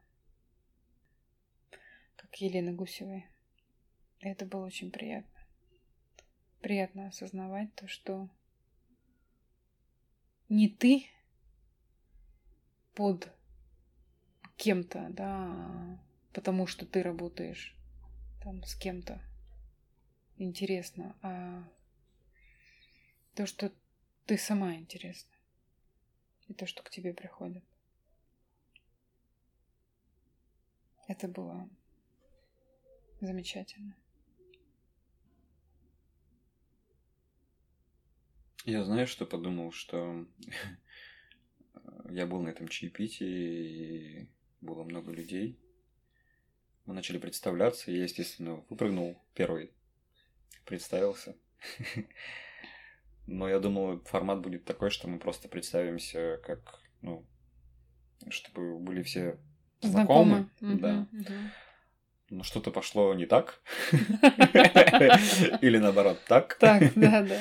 как 2.16 2.34
Елены 2.36 2.72
Гусевой. 2.72 3.26
Это 4.20 4.46
было 4.46 4.64
очень 4.66 4.90
приятно. 4.90 5.28
Приятно 6.60 7.08
осознавать 7.08 7.74
то, 7.74 7.88
что 7.88 8.28
не 10.48 10.68
ты 10.68 11.06
под 12.94 13.28
кем-то, 14.56 15.08
да, 15.10 15.98
потому 16.32 16.66
что 16.66 16.86
ты 16.86 17.02
работаешь 17.02 17.76
там 18.42 18.62
с 18.64 18.74
кем-то 18.74 19.20
интересно, 20.36 21.16
а 21.22 21.68
то, 23.34 23.46
что 23.46 23.72
ты 24.26 24.36
сама 24.36 24.74
интересна. 24.74 25.30
И 26.48 26.54
то, 26.54 26.66
что 26.66 26.82
к 26.82 26.90
тебе 26.90 27.14
приходит. 27.14 27.64
Это 31.08 31.28
было 31.28 31.68
замечательно. 33.20 33.96
Я 38.64 38.84
знаю, 38.84 39.06
что 39.06 39.26
подумал, 39.26 39.72
что 39.72 40.26
я 42.10 42.26
был 42.26 42.40
на 42.40 42.48
этом 42.48 42.68
чаепитии, 42.68 43.26
и 43.26 44.28
было 44.60 44.84
много 44.84 45.12
людей. 45.12 45.58
Мы 46.86 46.94
начали 46.94 47.18
представляться, 47.18 47.90
и 47.90 47.96
я, 47.96 48.04
естественно, 48.04 48.64
выпрыгнул 48.68 49.22
первый, 49.34 49.72
представился. 50.64 51.36
Но 53.26 53.48
я 53.48 53.60
думал, 53.60 54.00
формат 54.00 54.40
будет 54.40 54.64
такой, 54.64 54.90
что 54.90 55.08
мы 55.08 55.18
просто 55.18 55.48
представимся 55.48 56.40
как, 56.44 56.80
ну, 57.02 57.24
чтобы 58.28 58.78
были 58.78 59.02
все 59.02 59.38
знакомы. 59.80 60.48
Знакомы. 60.60 61.08
Да. 61.12 61.52
Но 62.30 62.42
что-то 62.42 62.70
пошло 62.70 63.14
не 63.14 63.26
так. 63.26 63.60
Или 65.60 65.78
наоборот, 65.78 66.18
так. 66.26 66.54
Так, 66.58 66.94
да, 66.94 67.22
да. 67.22 67.40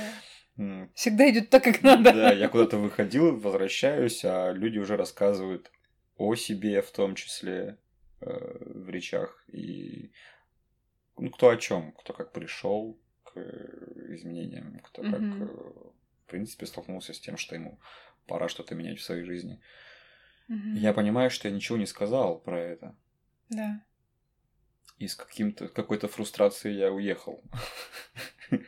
Всегда 0.93 1.29
идет 1.29 1.49
так, 1.49 1.63
как 1.63 1.81
надо. 1.81 2.13
Да, 2.13 2.31
я 2.31 2.47
куда-то 2.49 2.77
выходил, 2.77 3.37
возвращаюсь, 3.37 4.23
а 4.25 4.51
люди 4.51 4.77
уже 4.77 4.95
рассказывают 4.97 5.71
о 6.17 6.35
себе, 6.35 6.81
в 6.81 6.91
том 6.91 7.15
числе 7.15 7.77
э, 8.19 8.57
в 8.59 8.89
речах. 8.89 9.43
И 9.47 10.11
ну, 11.17 11.29
кто 11.31 11.49
о 11.49 11.57
чем, 11.57 11.93
кто 11.93 12.13
как 12.13 12.31
пришел 12.31 12.99
к 13.23 13.37
изменениям, 13.37 14.79
кто 14.83 15.01
как, 15.01 15.21
э, 15.21 15.45
в 15.45 16.27
принципе, 16.27 16.65
столкнулся 16.65 17.13
с 17.13 17.19
тем, 17.19 17.37
что 17.37 17.55
ему 17.55 17.79
пора 18.27 18.47
что-то 18.49 18.75
менять 18.75 18.99
в 18.99 19.03
своей 19.03 19.23
жизни. 19.23 19.59
Я 20.47 20.93
понимаю, 20.93 21.31
что 21.31 21.47
я 21.47 21.53
ничего 21.53 21.77
не 21.77 21.85
сказал 21.85 22.37
про 22.39 22.59
это. 22.59 22.95
Да. 23.49 23.81
И 24.97 25.07
с 25.07 25.15
каким-то 25.15 25.69
какой-то 25.69 26.09
фрустрацией 26.09 26.77
я 26.77 26.91
уехал. 26.91 27.41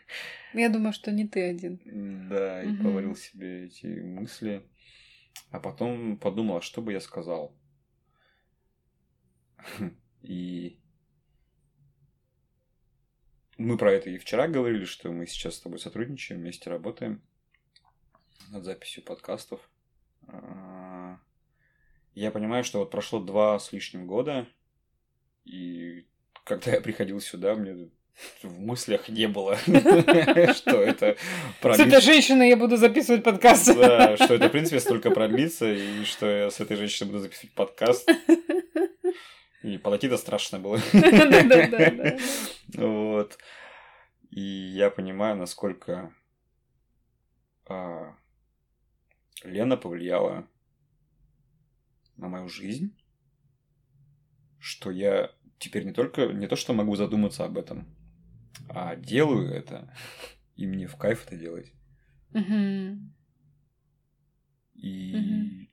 Я 0.54 0.70
думаю, 0.70 0.94
что 0.94 1.12
не 1.12 1.28
ты 1.28 1.50
один. 1.50 2.30
Да, 2.30 2.64
и 2.64 2.70
угу. 2.70 2.84
говорил 2.84 3.16
себе 3.16 3.66
эти 3.66 3.86
мысли. 3.86 4.64
А 5.50 5.60
потом 5.60 6.18
подумал, 6.18 6.58
а 6.58 6.62
что 6.62 6.82
бы 6.82 6.94
я 6.94 7.00
сказал. 7.00 7.56
И 10.22 10.80
мы 13.58 13.78
про 13.78 13.92
это 13.92 14.10
и 14.10 14.18
вчера 14.18 14.48
говорили, 14.48 14.86
что 14.86 15.12
мы 15.12 15.28
сейчас 15.28 15.56
с 15.56 15.62
тобой 15.62 15.80
сотрудничаем, 15.80 16.40
вместе 16.42 16.70
работаем 16.70 17.22
над 18.50 18.64
записью 18.64 19.04
подкастов. 19.04 19.70
А, 20.28 21.20
я 22.16 22.32
понимаю, 22.32 22.64
что 22.64 22.80
вот 22.80 22.90
прошло 22.90 23.20
два 23.20 23.60
с 23.60 23.72
лишним 23.72 24.08
года, 24.08 24.48
и 25.46 26.08
когда 26.46 26.72
я 26.72 26.82
приходил 26.82 27.20
сюда, 27.20 27.56
мне 27.56 27.90
в 28.42 28.60
мыслях 28.60 29.10
не 29.10 29.28
было, 29.28 29.58
что 30.54 30.82
это 30.82 31.18
С 31.62 31.80
этой 31.80 32.02
женщиной 32.02 32.50
я 32.50 32.58
буду 32.58 32.78
записывать 32.78 33.24
подкаст. 33.24 33.76
Да, 33.76 34.16
что 34.18 34.36
это, 34.36 34.50
в 34.50 34.52
принципе, 34.52 34.80
столько 34.80 35.12
продлится, 35.12 35.72
и 35.72 36.04
что 36.06 36.26
я 36.26 36.52
с 36.52 36.60
этой 36.60 36.78
женщиной 36.78 37.08
буду 37.08 37.20
записывать 37.20 37.54
подкаст. 37.54 38.10
И 39.64 39.78
подойти-то 39.78 40.18
страшно 40.18 40.60
было. 40.60 40.80
Да-да-да. 40.94 42.18
Вот. 42.76 43.38
И 44.30 44.42
я 44.42 44.90
понимаю, 44.90 45.38
насколько 45.38 46.14
а, 47.68 48.16
Лена 49.44 49.78
повлияла 49.78 50.48
на 52.18 52.28
мою 52.28 52.50
жизнь, 52.50 52.96
что 54.60 54.92
я 54.92 55.32
теперь 55.60 55.86
не 55.86 55.94
только 55.94 56.28
не 56.28 56.48
то, 56.48 56.56
что 56.56 56.74
могу 56.74 56.96
задуматься 56.96 57.46
об 57.46 57.58
этом, 57.58 57.88
а 58.70 58.96
делаю 58.96 59.50
это, 59.50 59.94
и 60.56 60.66
мне 60.66 60.88
в 60.88 60.96
кайф 60.96 61.26
это 61.26 61.36
делать. 61.36 61.72
Угу. 62.34 62.98
И 64.76 65.16
угу. 65.16 65.68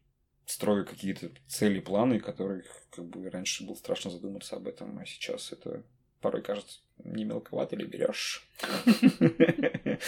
строю 0.46 0.86
какие-то 0.86 1.30
цели, 1.46 1.80
планы, 1.80 2.20
которых 2.20 2.66
как 2.90 3.06
бы 3.06 3.28
раньше 3.30 3.66
было 3.66 3.74
страшно 3.74 4.10
задуматься 4.10 4.56
об 4.56 4.68
этом, 4.68 4.98
а 4.98 5.06
сейчас 5.06 5.52
это 5.52 5.82
порой 6.20 6.42
кажется 6.42 6.80
не 7.04 7.24
мелковато 7.24 7.76
ли 7.76 7.86
берешь. 7.86 8.46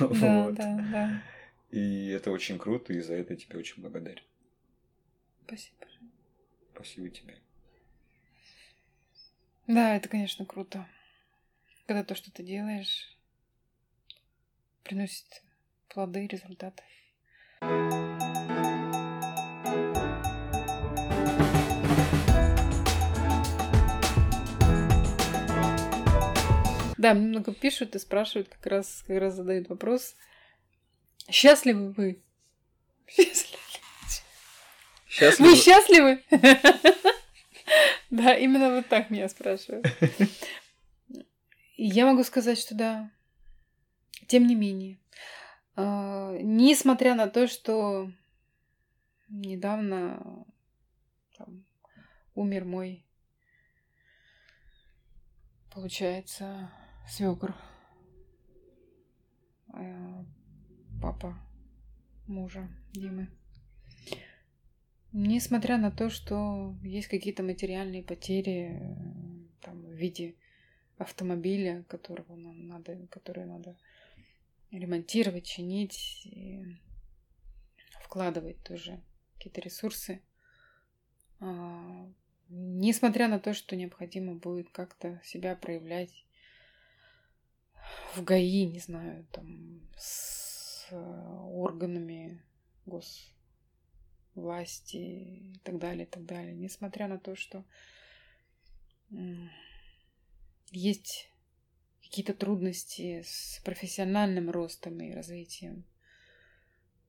Да, 0.00 0.50
да, 0.50 0.76
да. 0.92 1.22
И 1.70 2.08
это 2.08 2.30
очень 2.30 2.58
круто, 2.58 2.92
и 2.92 3.00
за 3.00 3.14
это 3.14 3.34
я 3.34 3.38
тебе 3.38 3.58
очень 3.58 3.82
благодарен. 3.82 4.22
Спасибо. 5.44 5.86
Спасибо 6.74 7.10
тебе. 7.10 7.36
Да, 9.66 9.96
это, 9.96 10.08
конечно, 10.08 10.46
круто. 10.46 10.86
Когда 11.86 12.02
то, 12.02 12.16
что 12.16 12.32
ты 12.32 12.42
делаешь, 12.42 13.16
приносит 14.82 15.42
плоды, 15.88 16.26
результаты. 16.26 16.82
Да, 26.98 27.14
много 27.14 27.54
пишут 27.54 27.94
и 27.94 28.00
спрашивают, 28.00 28.48
как 28.48 28.66
раз, 28.66 29.04
как 29.06 29.20
раз 29.20 29.34
задают 29.34 29.68
вопрос. 29.68 30.16
Счастливы 31.30 31.92
вы? 31.92 32.20
Счастливы. 33.06 33.62
Счастливы. 35.08 35.50
Вы 35.50 35.56
счастливы? 35.56 36.22
Да, 38.10 38.34
именно 38.34 38.76
вот 38.76 38.86
так 38.86 39.10
меня 39.10 39.28
спрашивают. 39.28 39.84
Я 41.76 42.06
могу 42.06 42.24
сказать, 42.24 42.58
что 42.58 42.74
да. 42.74 43.10
Тем 44.26 44.46
не 44.46 44.54
менее. 44.54 44.98
А, 45.74 46.36
несмотря 46.40 47.14
на 47.14 47.28
то, 47.28 47.46
что 47.46 48.10
недавно 49.28 50.46
там, 51.36 51.66
умер 52.34 52.64
мой, 52.64 53.04
получается, 55.70 56.72
свекр, 57.06 57.54
а, 59.68 60.24
папа 61.02 61.38
мужа 62.26 62.68
Димы. 62.92 63.28
Несмотря 65.12 65.78
на 65.78 65.90
то, 65.90 66.10
что 66.10 66.74
есть 66.82 67.08
какие-то 67.08 67.42
материальные 67.42 68.02
потери 68.02 68.80
э, 68.80 68.96
там, 69.60 69.82
в 69.82 69.92
виде 69.92 70.36
автомобиля, 70.98 71.84
которого 71.88 72.36
нам 72.36 72.66
надо, 72.66 73.06
который 73.08 73.44
надо 73.44 73.76
ремонтировать, 74.70 75.46
чинить, 75.46 76.26
и 76.26 76.64
вкладывать 78.02 78.62
тоже 78.62 79.02
какие-то 79.34 79.60
ресурсы. 79.60 80.22
А, 81.40 82.10
несмотря 82.48 83.28
на 83.28 83.38
то, 83.38 83.52
что 83.52 83.76
необходимо 83.76 84.34
будет 84.34 84.70
как-то 84.70 85.20
себя 85.24 85.54
проявлять 85.54 86.24
в 88.14 88.24
ГАИ, 88.24 88.66
не 88.66 88.80
знаю, 88.80 89.26
там, 89.32 89.80
с 89.96 90.88
органами 90.90 92.42
гос 92.86 93.32
власти 94.34 94.96
и 94.96 95.60
так 95.64 95.78
далее, 95.78 96.04
и 96.04 96.08
так 96.08 96.24
далее. 96.24 96.54
Несмотря 96.54 97.08
на 97.08 97.18
то, 97.18 97.34
что 97.34 97.64
есть 100.70 101.30
какие-то 102.02 102.34
трудности 102.34 103.22
с 103.22 103.60
профессиональным 103.64 104.50
ростом 104.50 105.00
и 105.00 105.12
развитием, 105.12 105.84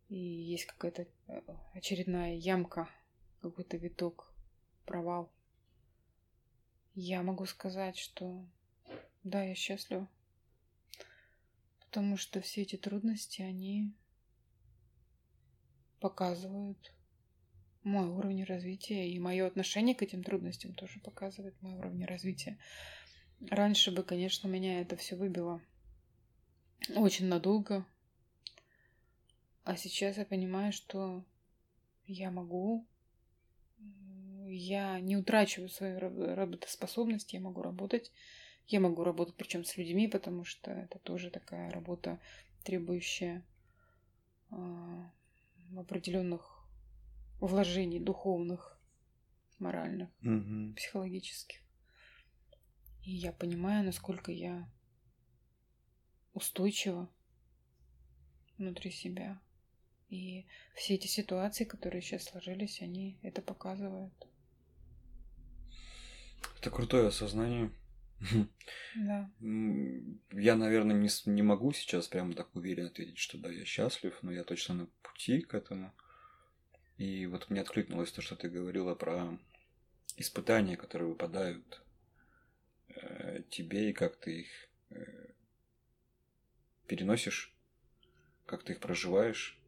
и 0.10 0.18
есть 0.18 0.66
какая-то 0.66 1.08
э, 1.28 1.42
очередная 1.74 2.36
ямка, 2.36 2.90
какой-то 3.42 3.78
виток, 3.78 4.34
провал, 4.86 5.32
я 6.96 7.22
могу 7.22 7.46
сказать, 7.46 7.98
что 7.98 8.44
да, 9.24 9.44
я 9.44 9.54
счастлива. 9.54 10.10
Потому 11.80 12.18
что 12.18 12.42
все 12.42 12.64
эти 12.64 12.76
трудности, 12.76 13.42
они 13.42 13.94
показывают 16.00 16.94
мой 17.84 18.08
уровень 18.08 18.44
развития 18.44 19.10
и 19.10 19.20
мое 19.20 19.46
отношение 19.46 19.96
к 19.96 20.02
этим 20.02 20.24
трудностям 20.24 20.74
тоже 20.74 21.00
показывает 21.00 21.62
мой 21.62 21.76
уровень 21.76 22.06
развития. 22.06 22.58
Раньше 23.40 23.92
бы, 23.92 24.04
конечно, 24.04 24.48
меня 24.48 24.82
это 24.82 24.96
все 24.96 25.16
выбило 25.16 25.62
очень 26.96 27.28
надолго. 27.28 27.86
А 29.64 29.76
сейчас 29.76 30.18
я 30.18 30.26
понимаю, 30.26 30.72
что 30.72 31.24
я 32.06 32.32
могу, 32.32 32.86
я 34.48 35.00
не 35.00 35.18
утрачиваю 35.18 35.70
свою 35.70 36.00
работоспособность, 36.00 37.34
я 37.34 37.42
могу 37.42 37.62
работать. 37.62 38.12
Я 38.68 38.82
могу 38.82 39.04
работать 39.04 39.36
причем 39.36 39.64
с 39.64 39.78
людьми, 39.78 40.08
потому 40.08 40.44
что 40.44 40.72
это 40.72 41.00
тоже 41.00 41.30
такая 41.30 41.72
работа, 41.72 42.20
требующая 42.66 43.46
а, 44.50 45.10
определенных 45.78 46.66
вложений 47.40 48.02
духовных, 48.02 48.78
моральных, 49.60 50.10
угу. 50.22 50.74
психологических. 50.76 51.60
И 53.08 53.16
я 53.16 53.32
понимаю, 53.32 53.86
насколько 53.86 54.34
я 54.34 54.70
устойчива 56.34 57.10
внутри 58.58 58.92
себя. 58.92 59.42
И 60.10 60.46
все 60.76 60.96
эти 60.96 61.08
ситуации, 61.08 61.64
которые 61.64 62.02
сейчас 62.02 62.26
сложились, 62.26 62.82
они 62.82 63.18
это 63.22 63.42
показывают. 63.42 64.14
Это 66.60 66.70
крутое 66.70 67.08
осознание. 67.08 67.72
Да. 68.96 69.32
Я, 69.40 70.56
наверное, 70.58 70.98
не, 70.98 71.10
не 71.32 71.44
могу 71.44 71.72
сейчас 71.72 72.10
прямо 72.10 72.34
так 72.34 72.54
уверенно 72.58 72.90
ответить, 72.90 73.20
что 73.20 73.38
да, 73.38 73.50
я 73.50 73.64
счастлив, 73.64 74.20
но 74.22 74.34
я 74.34 74.44
точно 74.44 74.76
на 74.76 74.86
пути 75.02 75.40
к 75.40 75.54
этому. 75.54 75.94
И 76.98 77.26
вот 77.28 77.50
мне 77.50 77.62
откликнулось 77.62 78.12
то, 78.12 78.22
что 78.22 78.36
ты 78.36 78.50
говорила 78.50 78.96
про 78.96 79.40
испытания, 80.18 80.76
которые 80.76 81.08
выпадают 81.08 81.82
тебе, 83.50 83.90
и 83.90 83.94
как 83.94 84.18
ты 84.18 84.42
их 84.42 84.70
э, 84.92 85.28
переносишь. 86.88 87.54
как 88.46 88.64
ты 88.64 88.74
их 88.74 88.80
проживаешь, 88.80 89.60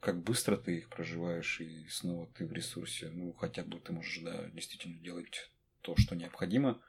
как 0.00 0.22
быстро 0.22 0.56
ты 0.56 0.78
их 0.78 0.88
проживаешь, 0.88 1.60
и 1.60 1.86
снова 1.88 2.26
ты 2.28 2.46
в 2.46 2.52
ресурсе. 2.52 3.10
Ну, 3.10 3.32
хотя 3.32 3.64
бы 3.64 3.80
ты 3.80 3.92
можешь, 3.92 4.22
да, 4.22 4.48
действительно 4.50 4.96
делать 4.98 5.50
то, 5.80 5.96
что 5.96 6.14
необходимо. 6.14 6.80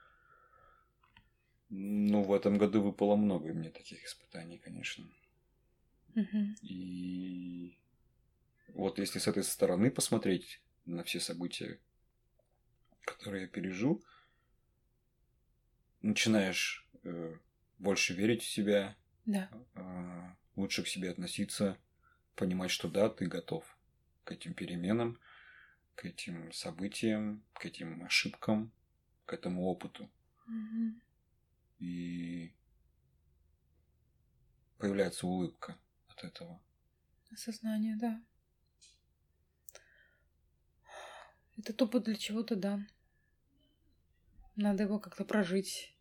Ну, 1.70 2.24
в 2.24 2.34
этом 2.34 2.58
году 2.58 2.82
выпало 2.82 3.16
много 3.16 3.54
мне 3.54 3.70
таких 3.70 4.04
испытаний, 4.04 4.58
конечно. 4.58 5.08
Мгм. 6.16 6.56
И 6.62 7.78
вот 8.70 9.00
если 9.00 9.20
с 9.20 9.28
этой 9.28 9.44
стороны 9.44 9.90
посмотреть 9.90 10.62
на 10.86 11.04
все 11.04 11.20
события, 11.20 11.80
которые 13.06 13.44
я 13.44 13.48
пережил, 13.48 14.04
начинаешь 16.02 16.88
э, 17.04 17.38
больше 17.78 18.14
верить 18.14 18.44
в 18.44 18.50
себя, 18.50 18.96
Да. 19.26 19.50
э, 19.76 20.36
лучше 20.56 20.84
к 20.84 20.88
себе 20.88 21.12
относиться, 21.12 21.78
понимать, 22.36 22.72
что 22.72 22.90
да, 22.90 23.10
ты 23.10 23.26
готов 23.28 23.66
к 24.24 24.32
этим 24.32 24.54
переменам, 24.54 25.20
к 25.96 26.06
этим 26.06 26.52
событиям, 26.54 27.44
к 27.54 27.66
этим 27.66 28.04
ошибкам, 28.04 28.72
к 29.26 29.34
этому 29.34 29.66
опыту. 29.66 30.10
Мгм. 30.48 31.02
И 31.80 32.54
появляется 34.78 35.28
улыбка 35.28 35.78
от 36.08 36.24
этого. 36.24 36.62
Осознание, 37.32 37.96
да. 37.98 38.22
Этот 41.58 41.82
опыт 41.82 42.04
для 42.06 42.16
чего-то 42.16 42.56
дан. 42.56 42.88
Надо 44.60 44.84
его 44.84 45.00
как-то 45.00 45.24
прожить. 45.24 45.96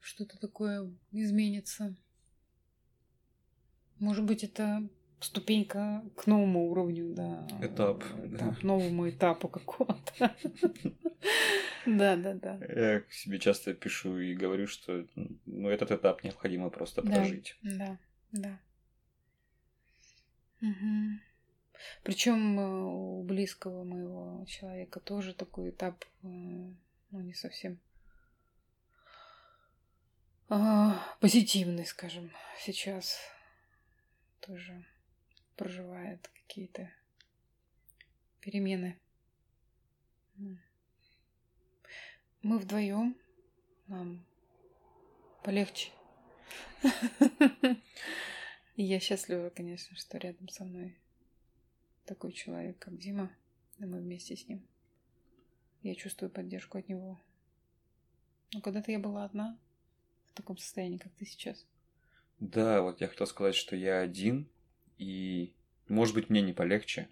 Что-то 0.00 0.36
такое 0.38 0.92
изменится. 1.12 1.94
Может 4.00 4.24
быть, 4.24 4.42
это 4.42 4.88
ступенька 5.20 6.02
к 6.16 6.26
новому 6.26 6.68
уровню, 6.68 7.14
да. 7.14 7.46
Этап, 7.60 8.02
Этап, 8.24 8.38
да. 8.38 8.56
новому 8.62 9.08
этапу 9.08 9.48
какого-то. 9.48 10.36
Да, 11.84 12.14
да, 12.14 12.34
да. 12.34 12.60
Я 12.68 13.00
к 13.00 13.12
себе 13.12 13.40
часто 13.40 13.74
пишу 13.74 14.16
и 14.18 14.34
говорю, 14.34 14.68
что 14.68 15.04
ну, 15.46 15.68
этот 15.68 15.90
этап 15.90 16.22
необходимо 16.22 16.70
просто 16.70 17.02
прожить. 17.02 17.56
Да, 17.62 17.98
да. 18.30 18.60
Причем 22.04 22.58
у 22.58 23.24
близкого 23.24 23.82
моего 23.82 24.44
человека 24.46 25.00
тоже 25.00 25.34
такой 25.34 25.70
этап, 25.70 26.04
э, 26.22 26.28
ну, 27.12 27.20
не 27.20 27.34
совсем 27.34 27.78
а, 30.48 31.16
позитивный, 31.20 31.86
скажем, 31.86 32.32
сейчас 32.58 33.18
тоже 34.40 34.84
проживает 35.56 36.28
какие-то 36.28 36.92
перемены. 38.40 38.98
Мы 42.42 42.58
вдвоем, 42.58 43.16
нам 43.86 44.26
полегче. 45.44 45.90
И 48.76 48.82
я 48.82 49.00
счастлива, 49.00 49.50
конечно, 49.50 49.96
что 49.96 50.18
рядом 50.18 50.48
со 50.48 50.64
мной 50.64 50.98
такой 52.04 52.32
человек, 52.32 52.78
как 52.78 52.98
Дима, 52.98 53.34
и 53.78 53.84
мы 53.84 54.00
вместе 54.00 54.36
с 54.36 54.48
ним. 54.48 54.66
Я 55.82 55.94
чувствую 55.94 56.30
поддержку 56.30 56.78
от 56.78 56.88
него. 56.88 57.20
Но 58.52 58.60
когда-то 58.60 58.92
я 58.92 58.98
была 58.98 59.24
одна, 59.24 59.58
в 60.28 60.34
таком 60.34 60.56
состоянии, 60.56 60.98
как 60.98 61.12
ты 61.12 61.24
сейчас. 61.26 61.66
Да, 62.38 62.82
вот 62.82 63.00
я 63.00 63.08
хотел 63.08 63.26
сказать, 63.26 63.54
что 63.54 63.76
я 63.76 64.00
один, 64.00 64.48
и 64.98 65.54
может 65.88 66.14
быть 66.14 66.28
мне 66.30 66.42
не 66.42 66.52
полегче, 66.52 67.08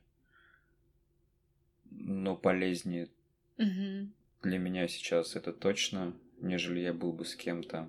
но 1.91 2.37
полезнее 2.37 3.09
Мгм. 3.57 4.13
для 4.43 4.59
меня 4.59 4.89
сейчас 4.89 5.37
это 5.37 5.53
точно, 5.53 6.17
нежели 6.41 6.81
я 6.81 6.93
был 6.93 7.13
бы 7.13 7.25
с 7.25 7.35
кем-то. 7.37 7.89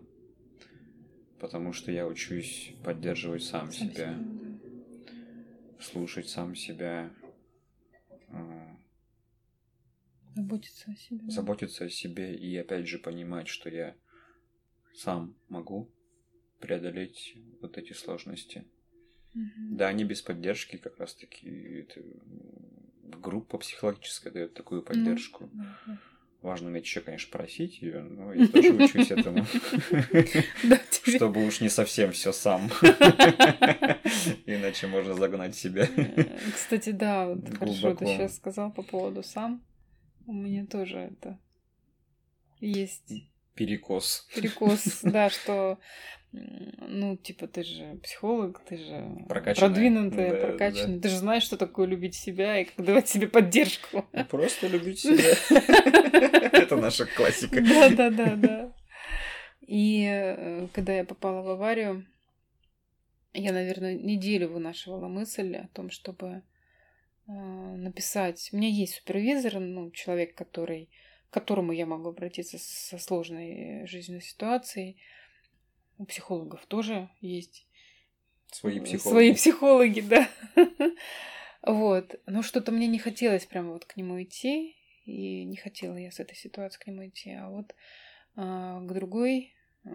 Потому 1.40 1.74
что 1.74 1.92
я 1.92 2.08
учусь 2.08 2.74
поддерживать 2.84 3.44
сам, 3.44 3.72
Сам 3.72 3.90
себя, 3.90 4.14
да. 4.20 5.84
слушать 5.84 6.30
сам 6.30 6.56
себя, 6.56 7.12
э, 8.28 8.76
Заботиться 10.36 10.92
о 10.92 10.96
себе. 10.96 11.30
заботиться 11.30 11.86
о 11.86 11.90
себе 11.90 12.36
и 12.36 12.56
опять 12.58 12.88
же 12.88 12.98
понимать, 13.00 13.48
что 13.48 13.70
я 13.70 13.96
сам 14.94 15.36
могу 15.50 15.90
преодолеть 16.60 17.36
вот 17.62 17.78
эти 17.78 17.94
сложности. 17.94 18.66
Мгм. 19.34 19.78
Да, 19.78 19.88
они 19.88 20.04
без 20.04 20.22
поддержки, 20.22 20.78
как 20.78 20.98
раз 21.00 21.16
таки 21.16 21.48
это, 21.50 22.00
м, 22.00 22.12
группа 23.22 23.58
психологическая 23.58 24.32
дает 24.32 24.54
такую 24.54 24.84
поддержку. 24.84 25.50
Ну, 25.54 25.64
да, 25.64 25.78
да. 25.86 25.98
Важно 26.42 26.70
уметь 26.70 26.86
еще, 26.86 27.02
конечно, 27.02 27.32
просить 27.32 27.82
ее, 27.82 28.02
но 28.02 28.34
я 28.34 28.48
тоже 28.48 28.74
учусь 28.74 29.12
этому. 29.12 29.46
Чтобы 31.06 31.46
уж 31.46 31.62
не 31.62 31.70
совсем 31.70 32.12
все 32.12 32.32
сам. 32.32 32.68
Иначе 34.46 34.88
можно 34.88 35.14
загнать 35.14 35.56
себя. 35.56 35.88
Кстати, 36.54 36.92
да, 36.92 37.28
вот 37.28 37.48
хорошо 37.58 37.94
ты 37.96 38.06
сейчас 38.06 38.36
сказал 38.38 38.72
по 38.72 38.82
поводу 38.82 39.24
сам. 39.24 39.64
У 40.28 40.34
меня 40.34 40.66
тоже 40.66 41.00
это 41.00 41.40
есть 42.60 43.12
Перекос. 43.56 44.28
перекос, 44.36 45.00
да, 45.04 45.30
что 45.30 45.78
ну, 46.32 47.18
типа, 47.18 47.48
ты 47.48 47.64
же 47.64 48.00
психолог, 48.04 48.64
ты 48.64 48.78
же 48.78 49.26
Прокачанная. 49.28 49.70
продвинутая, 49.70 50.32
Да, 50.32 50.48
прокачанная. 50.48 51.00
Ты 51.02 51.10
же 51.10 51.18
знаешь, 51.18 51.44
что 51.44 51.58
такое 51.58 51.88
любить 51.88 52.16
себя 52.16 52.60
и 52.60 52.64
как 52.66 52.86
давать 52.86 53.10
себе 53.10 53.28
поддержку. 53.28 54.06
Просто 54.30 54.68
любить 54.68 55.00
себя. 55.02 55.36
Это 56.54 56.78
наша 56.78 57.06
классика. 57.06 57.62
Да, 57.62 57.90
да, 57.90 58.10
да, 58.10 58.36
да. 58.38 58.74
И 59.68 60.06
э, 60.10 60.68
когда 60.74 60.94
я 60.94 61.04
попала 61.04 61.42
в 61.42 61.50
аварию, 61.50 62.06
я, 63.34 63.52
наверное, 63.52 63.96
неделю 63.96 64.50
вынашивала 64.50 65.10
мысль 65.10 65.56
о 65.56 65.68
том, 65.74 65.90
чтобы 65.90 66.44
написать. 67.28 68.50
У 68.52 68.58
меня 68.58 68.70
есть 68.70 68.96
супервизор, 68.96 69.60
ну, 69.60 69.92
человек, 69.92 70.36
который, 70.36 70.90
к 71.30 71.34
которому 71.34 71.72
я 71.72 71.86
могу 71.86 72.10
обратиться 72.10 72.58
со 72.60 72.98
сложной 72.98 73.86
жизненной 73.88 74.22
ситуацией. 74.22 74.98
У 75.98 76.06
психологов 76.06 76.66
тоже 76.66 77.10
есть 77.22 77.68
Свои 78.52 78.80
э, 78.80 78.84
психологи. 78.84 79.14
Свои 79.14 79.34
психологи, 79.34 80.02
да. 80.02 80.30
Вот. 81.64 82.20
Но 82.26 82.42
что-то 82.42 82.72
мне 82.72 82.88
не 82.88 82.98
хотелось 82.98 83.46
прямо 83.46 83.74
вот 83.74 83.86
к 83.86 83.96
нему 83.96 84.22
идти. 84.22 84.76
И 85.06 85.46
не 85.46 85.58
хотела 85.58 85.96
я 85.96 86.12
с 86.12 86.20
этой 86.20 86.36
ситуации 86.36 86.80
к 86.80 86.88
нему 86.88 87.08
идти. 87.08 87.32
А 87.32 87.50
вот 87.50 87.76
а, 88.36 88.82
к 88.82 88.94
другой 88.94 89.54
а, 89.84 89.90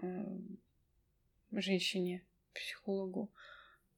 женщине, 1.51 2.25
психологу, 2.53 3.31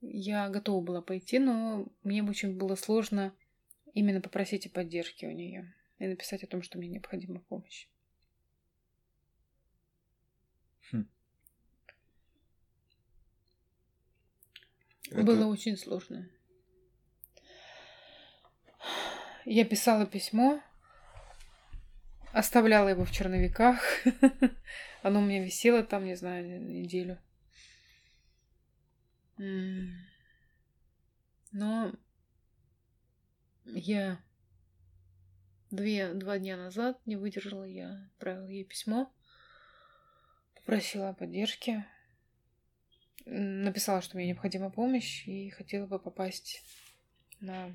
я 0.01 0.49
готова 0.49 0.83
была 0.83 1.01
пойти, 1.01 1.39
но 1.39 1.87
мне 2.03 2.23
очень 2.23 2.57
было 2.57 2.75
сложно 2.75 3.33
именно 3.93 4.21
попросить 4.21 4.65
о 4.67 4.69
поддержке 4.69 5.27
у 5.27 5.31
нее 5.31 5.73
и 5.97 6.07
написать 6.07 6.43
о 6.43 6.47
том, 6.47 6.61
что 6.61 6.77
мне 6.77 6.87
необходима 6.87 7.41
помощь. 7.41 7.87
Хм. 10.91 11.07
Было 15.11 15.35
Это- 15.35 15.47
очень 15.47 15.77
сложно. 15.77 16.29
Я 19.45 19.65
писала 19.65 20.05
письмо, 20.05 20.61
оставляла 22.33 22.89
его 22.89 23.03
в 23.03 23.11
черновиках. 23.11 23.81
Оно 25.01 25.19
у 25.19 25.25
меня 25.25 25.43
висело 25.43 25.81
там, 25.83 26.05
не 26.05 26.15
знаю, 26.15 26.61
неделю. 26.61 27.17
Но 31.51 31.93
я 33.65 34.21
две, 35.71 36.13
два 36.13 36.37
дня 36.39 36.57
назад 36.57 36.99
не 37.05 37.15
выдержала, 37.15 37.63
я 37.63 38.09
отправила 38.13 38.47
ей 38.47 38.65
письмо, 38.65 39.11
попросила 40.55 41.09
М, 43.25 43.63
написала, 43.63 44.01
что 44.01 44.17
мне 44.17 44.27
необходима 44.27 44.69
помощь 44.71 45.25
и 45.27 45.49
хотела 45.51 45.85
бы 45.85 45.99
попасть 45.99 46.63
на 47.39 47.73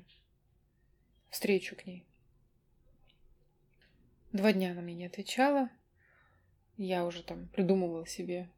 встречу 1.29 1.75
к 1.75 1.85
ней. 1.85 2.05
Два 4.31 4.53
дня 4.53 4.71
она 4.71 4.81
мне 4.81 4.93
не 4.93 5.05
отвечала. 5.05 5.69
Я 6.77 7.05
уже 7.05 7.23
там 7.23 7.47
придумывала 7.47 8.05
себе 8.05 8.49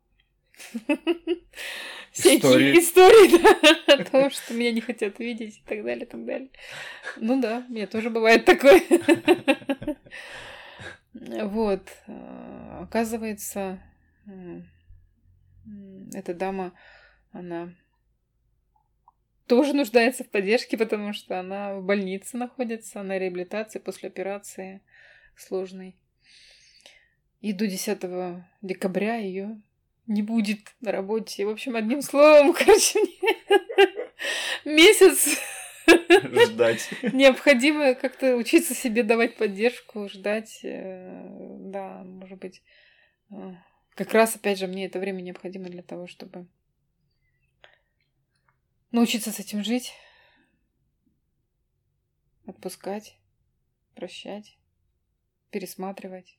всякие 2.17 2.37
Истории. 2.39 2.79
истории, 2.79 3.85
да, 3.87 3.93
о 3.93 4.03
том, 4.03 4.29
что 4.29 4.53
меня 4.53 4.71
не 4.71 4.81
хотят 4.81 5.19
видеть 5.19 5.57
и 5.57 5.63
так 5.67 5.83
далее, 5.83 6.05
и 6.05 6.09
так 6.09 6.25
далее. 6.25 6.49
Ну 7.17 7.39
да, 7.39 7.65
мне 7.69 7.87
тоже 7.87 8.09
бывает 8.09 8.45
такое. 8.45 8.81
Вот. 11.13 11.89
Оказывается, 12.79 13.81
эта 16.13 16.33
дама, 16.33 16.73
она 17.31 17.73
тоже 19.47 19.73
нуждается 19.73 20.23
в 20.23 20.29
поддержке, 20.29 20.77
потому 20.77 21.13
что 21.13 21.39
она 21.39 21.75
в 21.75 21.83
больнице 21.83 22.37
находится, 22.37 23.01
на 23.01 23.17
реабилитации 23.17 23.79
после 23.79 24.09
операции 24.09 24.81
сложной. 25.35 25.97
И 27.39 27.53
до 27.53 27.67
10 27.67 27.99
декабря 28.61 29.15
ее 29.15 29.61
не 30.07 30.21
будет 30.21 30.75
на 30.81 30.91
работе. 30.91 31.45
В 31.45 31.49
общем, 31.49 31.75
одним 31.75 32.01
словом, 32.01 32.53
короче, 32.57 32.99
месяц 34.65 35.39
ждать. 36.45 36.89
Необходимо 37.13 37.93
как-то 37.95 38.35
учиться 38.35 38.73
себе 38.73 39.03
давать 39.03 39.37
поддержку, 39.37 40.07
ждать. 40.09 40.59
Э, 40.63 41.57
да, 41.59 42.03
может 42.03 42.39
быть. 42.39 42.61
Э, 43.31 43.55
как 43.95 44.13
раз, 44.13 44.35
опять 44.35 44.59
же, 44.59 44.67
мне 44.67 44.85
это 44.85 44.99
время 44.99 45.21
необходимо 45.21 45.69
для 45.69 45.83
того, 45.83 46.07
чтобы 46.07 46.47
научиться 48.91 49.31
с 49.31 49.39
этим 49.39 49.63
жить, 49.63 49.93
отпускать, 52.45 53.17
прощать, 53.95 54.57
пересматривать. 55.51 56.37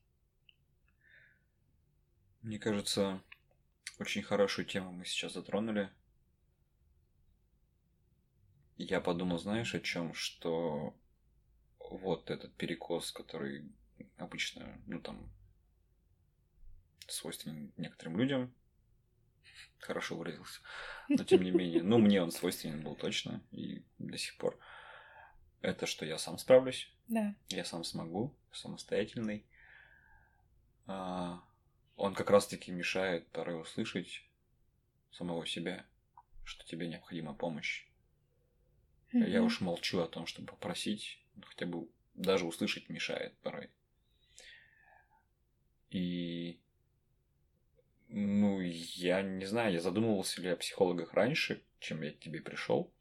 Мне 2.42 2.58
кажется, 2.58 3.22
очень 3.98 4.22
хорошую 4.22 4.66
тему 4.66 4.92
мы 4.92 5.04
сейчас 5.04 5.32
затронули. 5.34 5.90
Я 8.76 9.00
подумал, 9.00 9.38
знаешь, 9.38 9.74
о 9.74 9.80
чем, 9.80 10.14
что 10.14 10.94
вот 11.80 12.30
этот 12.30 12.54
перекос, 12.54 13.10
который 13.10 13.70
обычно, 14.16 14.80
ну 14.86 15.00
там, 15.00 15.28
свойственен 17.08 17.72
некоторым 17.76 18.18
людям, 18.18 18.54
хорошо 19.80 20.16
выразился, 20.16 20.60
но 21.08 21.24
тем 21.24 21.42
не 21.42 21.50
менее, 21.50 21.82
ну 21.82 21.98
мне 21.98 22.22
он 22.22 22.30
свойственен 22.30 22.82
был 22.82 22.94
точно 22.94 23.42
и 23.50 23.84
до 23.98 24.18
сих 24.18 24.36
пор. 24.36 24.58
Это 25.60 25.86
что 25.86 26.06
я 26.06 26.18
сам 26.18 26.38
справлюсь, 26.38 26.92
да. 27.08 27.34
я 27.48 27.64
сам 27.64 27.82
смогу, 27.82 28.36
самостоятельный. 28.52 29.44
А, 30.86 31.42
он 31.98 32.14
как 32.14 32.30
раз-таки 32.30 32.70
мешает 32.70 33.26
порой 33.28 33.60
услышать 33.60 34.22
самого 35.10 35.46
себя, 35.46 35.84
что 36.44 36.64
тебе 36.64 36.86
необходима 36.86 37.34
помощь. 37.34 37.86
Mm-hmm. 39.12 39.28
Я 39.28 39.42
уж 39.42 39.60
молчу 39.60 40.00
о 40.00 40.08
том, 40.08 40.26
чтобы 40.26 40.48
попросить, 40.48 41.18
хотя 41.42 41.66
бы 41.66 41.88
даже 42.14 42.46
услышать 42.46 42.88
мешает 42.88 43.36
порой. 43.38 43.68
И 45.90 46.60
ну, 48.08 48.60
я 48.60 49.22
не 49.22 49.44
знаю, 49.44 49.72
я 49.72 49.80
задумывался 49.80 50.40
ли 50.40 50.48
о 50.48 50.56
психологах 50.56 51.14
раньше, 51.14 51.62
чем 51.80 52.02
я 52.02 52.12
к 52.12 52.20
тебе 52.20 52.40
пришел. 52.40 52.92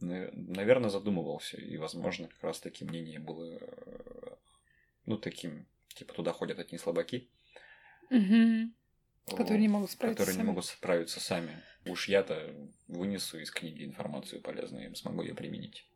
Наверное, 0.00 0.88
задумывался. 0.88 1.58
И, 1.60 1.76
возможно, 1.76 2.26
как 2.28 2.42
раз 2.42 2.58
таки 2.58 2.84
мнение 2.84 3.18
было, 3.18 3.60
ну, 5.04 5.18
таким, 5.18 5.66
типа, 5.88 6.14
туда 6.14 6.32
ходят 6.32 6.58
одни 6.58 6.78
слабаки. 6.78 7.28
Угу. 8.10 9.36
Которые 9.36 9.60
не 9.60 9.68
могут 9.68 9.90
справиться 9.90 10.22
Которые 10.22 10.34
сами. 10.34 10.42
не 10.42 10.48
могут 10.48 10.64
справиться 10.66 11.20
сами. 11.20 11.62
Уж 11.86 12.08
я-то 12.08 12.54
вынесу 12.88 13.38
из 13.38 13.50
книги 13.50 13.84
информацию 13.84 14.42
полезную, 14.42 14.94
смогу 14.96 15.22
ее 15.22 15.34
применить. 15.34 15.86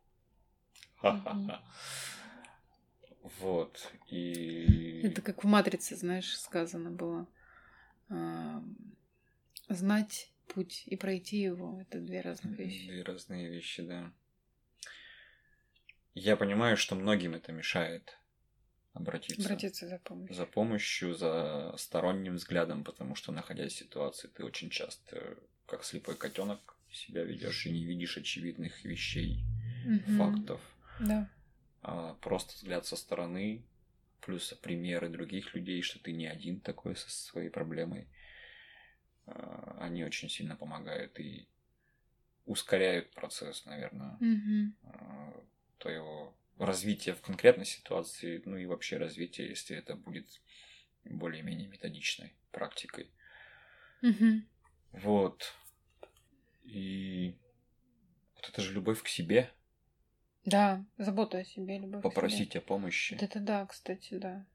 Ха-ха-ха. 0.97 1.61
Вот. 3.39 3.91
И... 4.07 5.01
Это 5.03 5.21
как 5.21 5.43
в 5.43 5.47
«Матрице», 5.47 5.95
знаешь, 5.95 6.37
сказано 6.37 6.91
было. 6.91 7.27
Знать 9.67 10.31
путь 10.47 10.83
и 10.85 10.95
пройти 10.95 11.37
его– 11.41 11.81
это 11.81 11.99
две 11.99 12.21
разные 12.21 12.55
вещи. 12.55 12.87
Две 12.87 13.03
разные 13.03 13.49
вещи, 13.49 13.81
да. 13.83 14.13
Я 16.13 16.37
понимаю, 16.37 16.77
что 16.77 16.95
многим 16.95 17.35
это 17.35 17.51
мешает 17.51 18.17
обратиться. 18.95 19.45
Обратиться 19.45 19.87
за 19.87 19.99
помощью. 19.99 20.35
За 20.35 20.45
помощью, 20.45 21.13
за 21.13 21.75
сторонним 21.77 22.35
взглядом, 22.35 22.83
потому 22.83 23.15
что, 23.15 23.31
находясь 23.31 23.73
в 23.73 23.77
ситуации, 23.77 24.27
ты 24.27 24.43
очень 24.43 24.69
часто, 24.69 25.37
как 25.67 25.83
слепой 25.83 26.15
котенок, 26.15 26.75
себя 26.91 27.23
ведешь 27.23 27.65
и 27.65 27.71
не 27.71 27.83
видишь 27.83 28.17
очевидных 28.17 28.83
вещей, 28.85 29.43
угу. 29.85 30.17
фактов. 30.17 30.61
Да. 30.99 31.29
А 31.81 32.13
просто 32.15 32.55
взгляд 32.55 32.85
со 32.85 32.95
стороны, 32.95 33.65
плюс 34.21 34.53
примеры 34.53 35.09
других 35.09 35.53
людей, 35.53 35.81
что 35.81 35.99
ты 35.99 36.13
не 36.13 36.25
один 36.25 36.61
такой 36.61 36.95
со 36.95 37.09
своей 37.11 37.49
проблемой. 37.49 38.07
А, 39.25 39.77
они 39.81 40.05
очень 40.05 40.29
сильно 40.29 40.55
помогают 40.55 41.19
и 41.19 41.47
ускоряют 42.45 43.11
процесс, 43.13 43.65
наверное, 43.65 44.17
угу. 44.21 45.45
твоего 45.79 46.37
развития 46.57 47.13
в 47.13 47.21
конкретной 47.21 47.65
ситуации, 47.65 48.41
ну 48.45 48.57
и 48.57 48.65
вообще 48.65 48.97
развития, 48.97 49.47
если 49.47 49.77
это 49.77 49.95
будет 49.95 50.41
более-менее 51.03 51.67
методичной 51.67 52.33
практикой. 52.51 53.11
Угу. 54.01 54.41
Вот. 54.93 55.53
И 56.63 57.35
вот 58.35 58.49
это 58.49 58.61
же 58.61 58.73
любовь 58.73 59.03
к 59.03 59.07
себе. 59.07 59.51
Да, 60.45 60.85
забота 60.97 61.39
о 61.39 61.45
себе, 61.45 61.79
любовь 61.79 62.03
Попросить 62.03 62.49
к 62.49 62.53
себе. 62.53 62.59
о 62.61 62.63
помощи. 62.63 63.13
Вот 63.13 63.23
это 63.23 63.39
да, 63.39 63.65
кстати, 63.65 64.13
да. 64.13 64.45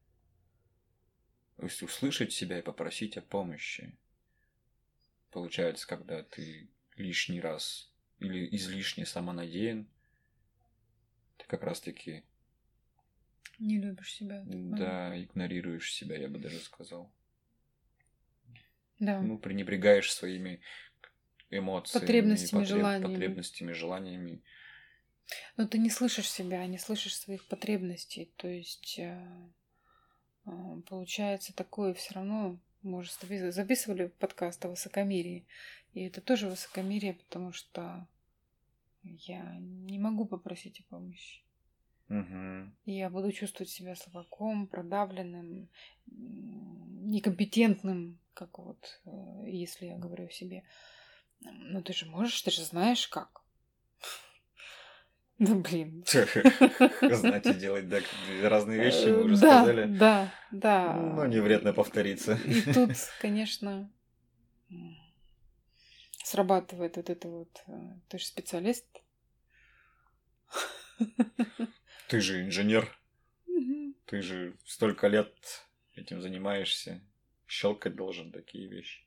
То 1.57 1.65
есть 1.65 1.83
услышать 1.83 2.33
себя 2.33 2.59
и 2.59 2.63
попросить 2.63 3.17
о 3.17 3.23
помощи. 3.23 3.97
Получается, 5.31 5.87
когда 5.87 6.23
ты 6.23 6.71
лишний 6.97 7.41
раз 7.41 7.93
или 8.19 8.49
излишне 8.57 9.05
самонадеян, 9.05 9.89
ты 11.41 11.47
как 11.47 11.63
раз-таки... 11.63 12.23
Не 13.59 13.79
любишь 13.79 14.15
себя. 14.15 14.43
Да, 14.47 15.23
игнорируешь 15.23 15.93
себя, 15.93 16.17
я 16.17 16.29
бы 16.29 16.39
даже 16.39 16.59
сказал. 16.61 17.13
Да. 18.99 19.21
Ну, 19.21 19.39
пренебрегаешь 19.39 20.13
своими 20.13 20.61
эмоциями, 21.51 22.01
потребностями, 22.01 22.61
потреб... 22.61 22.79
желаниями. 22.79 23.13
потребностями, 23.13 23.73
желаниями. 23.73 24.43
Но 25.57 25.67
ты 25.67 25.79
не 25.79 25.91
слышишь 25.91 26.31
себя, 26.31 26.67
не 26.67 26.79
слышишь 26.79 27.17
своих 27.17 27.47
потребностей. 27.47 28.33
То 28.37 28.49
есть 28.49 28.99
э, 28.99 29.51
э, 30.47 30.51
получается 30.89 31.55
такое 31.55 31.95
все 31.95 32.15
равно, 32.15 32.59
может, 32.83 33.13
записывали 33.13 34.07
подкаст 34.07 34.65
о 34.65 34.69
высокомерии. 34.69 35.47
И 35.93 36.03
это 36.05 36.21
тоже 36.21 36.49
высокомерие, 36.49 37.15
потому 37.15 37.53
что 37.53 38.07
я 39.03 39.57
не 39.59 39.99
могу 39.99 40.25
попросить 40.25 40.81
о 40.81 40.85
помощи. 40.85 41.43
Угу. 42.09 42.73
Я 42.87 43.09
буду 43.09 43.33
чувствовать 43.33 43.71
себя 43.71 43.95
слабаком, 43.95 44.67
продавленным, 44.67 45.69
некомпетентным, 46.07 48.19
как 48.35 48.59
вот, 48.59 49.01
э, 49.07 49.45
если 49.47 49.87
я 49.87 49.97
говорю 49.97 50.27
о 50.27 50.31
себе. 50.31 50.65
Ну 51.41 51.83
ты 51.83 51.93
же 51.93 52.07
можешь, 52.07 52.43
ты 52.43 52.51
же 52.51 52.65
знаешь 52.65 53.09
как. 53.09 53.43
Ну, 55.43 55.61
блин. 55.61 56.05
Знать 56.07 57.47
и 57.47 57.55
делать, 57.55 57.89
да, 57.89 58.01
разные 58.43 58.79
вещи, 58.79 59.07
мы 59.07 59.23
уже 59.23 59.41
да, 59.41 59.63
сказали. 59.63 59.87
Да, 59.87 60.35
да. 60.51 60.93
Но 60.93 61.25
не 61.25 61.41
вредно 61.41 61.73
повториться. 61.73 62.39
И 62.45 62.61
тут, 62.61 62.91
конечно, 63.23 63.91
срабатывает 66.31 66.97
вот 66.97 67.11
это 67.11 67.29
вот... 67.29 67.63
Э, 67.67 67.73
ты 68.09 68.19
же 68.19 68.25
специалист. 68.25 68.87
Ты 72.09 72.21
же 72.21 72.43
инженер. 72.43 72.97
Ты 74.07 74.23
же 74.23 74.57
столько 74.65 75.09
лет 75.09 75.33
этим 75.95 76.21
занимаешься. 76.21 77.01
Щелкать 77.47 77.97
должен 77.97 78.33
такие 78.33 78.69
вещи. 78.69 79.05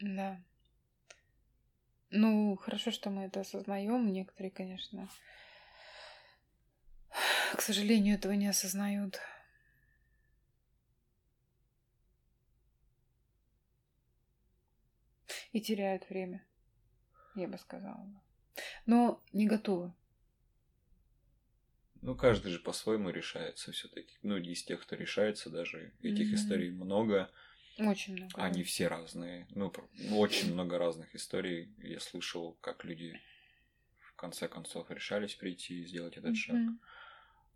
Да. 0.00 0.42
Ну, 2.10 2.56
хорошо, 2.56 2.90
что 2.90 3.10
мы 3.10 3.24
это 3.24 3.40
осознаем. 3.40 4.12
Некоторые, 4.12 4.50
конечно, 4.50 5.08
к 7.54 7.60
сожалению, 7.60 8.16
этого 8.16 8.32
не 8.32 8.48
осознают. 8.48 9.18
И 15.52 15.60
теряют 15.60 16.08
время, 16.08 16.44
я 17.34 17.48
бы 17.48 17.58
сказала. 17.58 18.06
Но 18.86 19.22
не 19.32 19.46
готовы. 19.46 19.92
Ну, 22.00 22.14
каждый 22.14 22.52
же 22.52 22.60
по-своему 22.60 23.10
решается 23.10 23.72
все-таки. 23.72 24.16
Ну, 24.22 24.36
из 24.36 24.62
тех, 24.62 24.80
кто 24.82 24.94
решается, 24.94 25.50
даже 25.50 25.92
этих 26.00 26.30
mm-hmm. 26.30 26.34
историй 26.34 26.70
много. 26.70 27.30
Очень 27.78 28.16
много. 28.16 28.34
Они 28.36 28.62
все 28.62 28.88
разные. 28.88 29.46
Ну, 29.50 29.72
очень 30.12 30.52
много 30.52 30.78
разных 30.78 31.14
историй. 31.14 31.74
Я 31.78 31.98
слышал, 32.00 32.56
как 32.60 32.84
люди 32.84 33.20
в 34.00 34.14
конце 34.14 34.48
концов 34.48 34.90
решались 34.90 35.34
прийти 35.34 35.80
и 35.80 35.86
сделать 35.86 36.16
этот 36.16 36.32
mm-hmm. 36.32 36.34
шаг. 36.34 36.56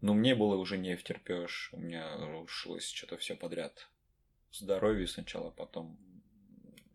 Но 0.00 0.14
мне 0.14 0.34
было 0.34 0.56
уже 0.56 0.76
не 0.76 0.96
втерпешь. 0.96 1.70
У 1.72 1.78
меня 1.78 2.16
рушилось 2.16 2.90
что-то 2.90 3.16
все 3.18 3.36
подряд. 3.36 3.88
Здоровье 4.50 5.06
сначала, 5.06 5.50
потом 5.50 5.98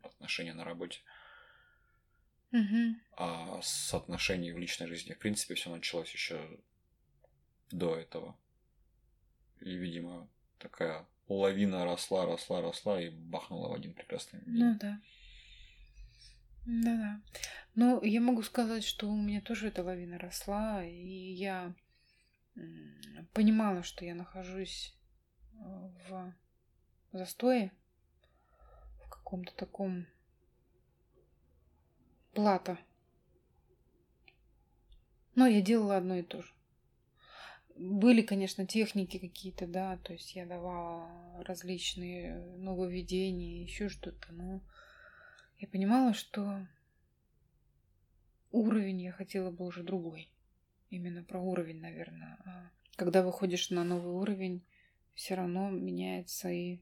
отношения 0.08 0.54
на 0.54 0.63
работе. 0.63 1.00
Угу. 2.52 2.96
А 3.17 3.62
с 3.62 3.93
отношений 3.93 4.52
в 4.52 4.58
личной 4.58 4.88
жизни, 4.88 5.13
в 5.13 5.20
принципе, 5.20 5.56
все 5.56 5.70
началось 5.70 6.12
еще 6.12 6.60
до 7.72 7.96
этого. 7.96 8.38
И, 9.60 9.76
видимо, 9.76 10.28
такая 10.60 11.06
лавина 11.28 11.84
росла, 11.86 12.26
росла, 12.26 12.62
росла 12.62 13.02
и 13.02 13.10
бахнула 13.10 13.70
в 13.70 13.74
один 13.74 13.93
прекрасный 13.93 14.39
день. 14.41 14.56
Ну 14.56 14.78
да. 14.80 15.02
Да-да. 16.65 17.22
Ну, 17.76 18.04
я 18.04 18.20
могу 18.22 18.43
сказать, 18.43 18.84
что 18.84 19.10
у 19.10 19.15
меня 19.15 19.41
тоже 19.41 19.67
эта 19.67 19.84
лавина 19.84 20.17
росла, 20.17 20.84
и 20.84 21.34
я 21.34 21.74
понимала, 23.34 23.84
что 23.84 24.04
я 24.04 24.15
нахожусь 24.15 24.93
э, 25.54 25.58
в 26.10 26.34
застое, 27.13 27.72
каком-то 29.27 29.53
таком 29.57 30.07
плата. 32.33 32.77
Но 35.35 35.47
я 35.47 35.59
делала 35.59 35.97
одно 35.97 36.15
и 36.15 36.23
то 36.23 36.41
же. 36.41 36.53
Были, 37.75 38.21
конечно, 38.21 38.65
техники 38.65 39.19
какие-то, 39.19 39.67
да, 39.67 39.97
то 39.97 40.13
есть 40.13 40.33
я 40.33 40.45
давала 40.45 41.09
различные 41.43 42.39
нововведения, 42.55 43.63
еще 43.63 43.89
что-то, 43.89 44.31
но 44.31 44.61
я 45.59 45.67
понимала, 45.67 46.13
что 46.13 46.65
уровень 48.51 49.01
я 49.01 49.11
хотела 49.11 49.51
бы 49.51 49.65
уже 49.65 49.83
другой. 49.83 50.31
Именно 50.89 51.25
про 51.25 51.41
уровень, 51.41 51.81
наверное. 51.81 52.37
А 52.45 52.71
когда 52.95 53.23
выходишь 53.23 53.71
на 53.71 53.83
новый 53.83 54.13
уровень, 54.13 54.63
все 55.15 55.35
равно 55.35 55.69
меняется 55.69 56.49
и 56.49 56.79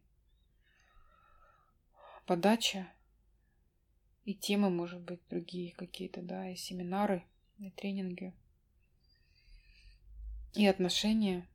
подача, 2.26 2.92
и 4.26 4.34
темы, 4.34 4.70
может 4.70 5.02
быть, 5.02 5.22
другие 5.30 5.74
какие-то, 5.74 6.22
да, 6.22 6.50
и 6.50 6.56
семинары, 6.56 7.24
и 7.60 7.70
тренинги, 7.72 8.34
и 10.54 10.66
отношения 10.66 11.48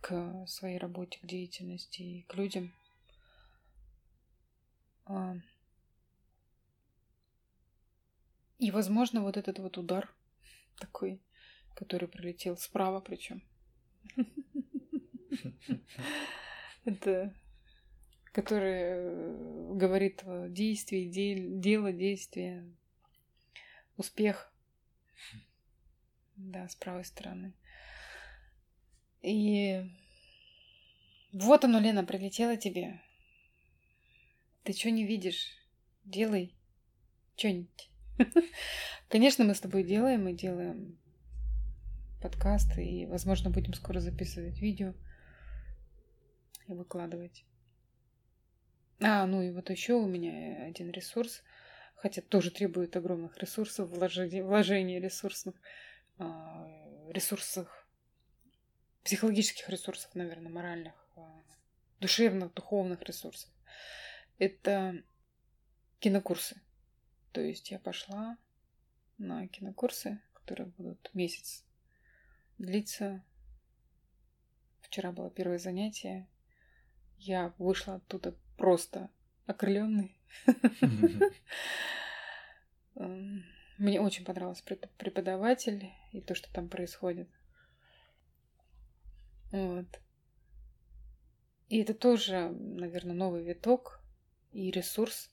к 0.00 0.46
своей 0.46 0.78
работе, 0.78 1.18
к 1.20 1.26
деятельности 1.26 2.02
и 2.02 2.22
к 2.22 2.34
людям. 2.34 2.72
А, 5.06 5.36
и, 8.58 8.70
возможно, 8.70 9.22
вот 9.22 9.36
этот 9.36 9.58
вот 9.58 9.76
удар 9.76 10.14
такой, 10.78 11.20
который 11.74 12.08
прилетел 12.08 12.56
справа 12.56 13.00
причем. 13.00 13.42
Это 16.84 17.34
который 18.34 18.80
э, 18.82 19.74
говорит 19.76 20.24
о 20.26 20.48
действии, 20.48 21.08
дело, 21.60 21.92
действие, 21.92 22.68
успех. 23.96 24.52
Да, 26.34 26.68
с 26.68 26.74
правой 26.74 27.04
стороны. 27.04 27.54
И 29.22 29.88
вот 31.32 31.64
оно, 31.64 31.78
Лена, 31.78 32.04
прилетело 32.04 32.56
тебе. 32.56 33.00
Ты 34.64 34.72
что 34.72 34.90
не 34.90 35.06
видишь? 35.06 35.52
Делай 36.04 36.52
что-нибудь. 37.36 37.88
Конечно, 39.08 39.44
мы 39.44 39.54
с 39.54 39.60
тобой 39.60 39.84
делаем, 39.84 40.24
мы 40.24 40.32
делаем 40.32 40.98
подкасты, 42.20 42.84
и, 42.84 43.06
возможно, 43.06 43.50
будем 43.50 43.74
скоро 43.74 44.00
записывать 44.00 44.58
видео 44.58 44.92
и 46.66 46.72
выкладывать. 46.72 47.44
А, 49.00 49.26
ну 49.26 49.42
и 49.42 49.50
вот 49.50 49.70
еще 49.70 49.94
у 49.94 50.06
меня 50.06 50.64
один 50.64 50.90
ресурс, 50.90 51.42
хотя 51.96 52.22
тоже 52.22 52.50
требует 52.50 52.96
огромных 52.96 53.36
ресурсов, 53.38 53.88
вложений, 53.90 54.42
вложений 54.42 55.00
ресурсных, 55.00 55.54
а, 56.18 56.68
ресурсах, 57.10 57.88
психологических 59.02 59.68
ресурсов, 59.68 60.14
наверное, 60.14 60.50
моральных, 60.50 60.94
а, 61.16 61.42
душевных, 62.00 62.54
духовных 62.54 63.02
ресурсов. 63.02 63.50
Это 64.38 65.02
кинокурсы. 65.98 66.60
То 67.32 67.40
есть 67.40 67.70
я 67.70 67.78
пошла 67.78 68.38
на 69.18 69.48
кинокурсы, 69.48 70.20
которые 70.32 70.68
будут 70.68 71.10
месяц 71.14 71.64
длиться. 72.58 73.24
Вчера 74.80 75.12
было 75.12 75.30
первое 75.30 75.58
занятие. 75.58 76.28
Я 77.18 77.54
вышла 77.58 77.96
оттуда 77.96 78.36
просто 78.56 79.10
окрыленный. 79.46 80.16
Эм, 82.96 83.44
мне 83.78 84.00
очень 84.00 84.24
понравился 84.24 84.64
преподаватель 84.98 85.90
и 86.12 86.20
то, 86.20 86.34
что 86.34 86.52
там 86.52 86.68
происходит. 86.68 87.28
Вот. 89.50 89.86
И 91.68 91.78
это 91.78 91.94
тоже, 91.94 92.50
наверное, 92.50 93.14
новый 93.14 93.42
виток 93.42 94.00
и 94.52 94.70
ресурс 94.70 95.30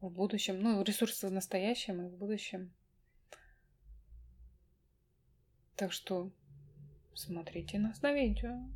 в 0.00 0.10
будущем. 0.10 0.60
Ну, 0.60 0.82
ресурс 0.82 1.22
в 1.22 1.30
настоящем 1.30 2.02
и 2.02 2.08
в 2.08 2.16
будущем. 2.16 2.72
Так 5.76 5.92
что 5.92 6.32
смотрите 7.14 7.78
нас 7.78 8.02
на 8.02 8.12
видео 8.12 8.68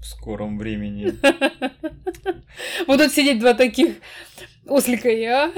в 0.00 0.06
скором 0.06 0.58
времени. 0.58 1.18
Будут 2.86 3.12
сидеть 3.12 3.40
два 3.40 3.54
таких 3.54 3.96
ослика 4.66 5.08
и 5.08 5.20
я. 5.20 5.52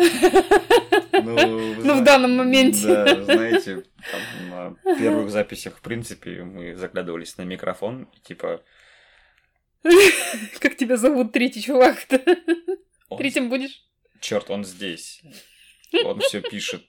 Ну, 1.13 1.75
ну 1.85 2.01
в 2.01 2.05
данном 2.05 2.37
моменте. 2.37 2.87
Да, 2.87 3.23
знаете, 3.25 3.85
там, 4.11 4.77
на 4.85 4.97
первых 4.97 5.31
записях, 5.31 5.79
в 5.79 5.81
принципе, 5.81 6.43
мы 6.43 6.75
заглядывались 6.77 7.37
на 7.37 7.43
микрофон, 7.43 8.09
и 8.15 8.21
типа... 8.21 8.63
Как 10.61 10.77
тебя 10.77 10.97
зовут 10.97 11.33
третий 11.33 11.63
чувак-то? 11.63 12.21
Третьим 13.17 13.49
будешь? 13.49 13.83
Черт, 14.21 14.51
он 14.51 14.65
здесь. 14.65 15.23
Он 16.05 16.21
все 16.21 16.41
пишет. 16.41 16.85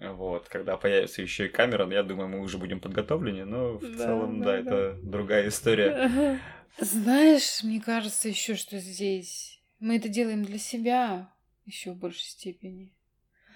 Вот, 0.00 0.48
когда 0.48 0.76
появится 0.76 1.22
еще 1.22 1.46
и 1.46 1.48
камера, 1.48 1.90
я 1.90 2.02
думаю, 2.02 2.28
мы 2.28 2.40
уже 2.40 2.58
будем 2.58 2.80
подготовлены, 2.80 3.44
но 3.44 3.74
в 3.74 3.96
да, 3.96 4.04
целом, 4.04 4.40
да, 4.40 4.44
да, 4.44 4.58
это 4.58 4.98
другая 5.02 5.48
история. 5.48 6.38
Знаешь, 6.78 7.62
мне 7.62 7.80
кажется 7.80 8.28
еще, 8.28 8.54
что 8.54 8.78
здесь 8.78 9.62
мы 9.80 9.96
это 9.96 10.08
делаем 10.08 10.44
для 10.44 10.58
себя 10.58 11.30
еще 11.64 11.92
в 11.92 11.96
большей 11.96 12.24
степени. 12.24 12.92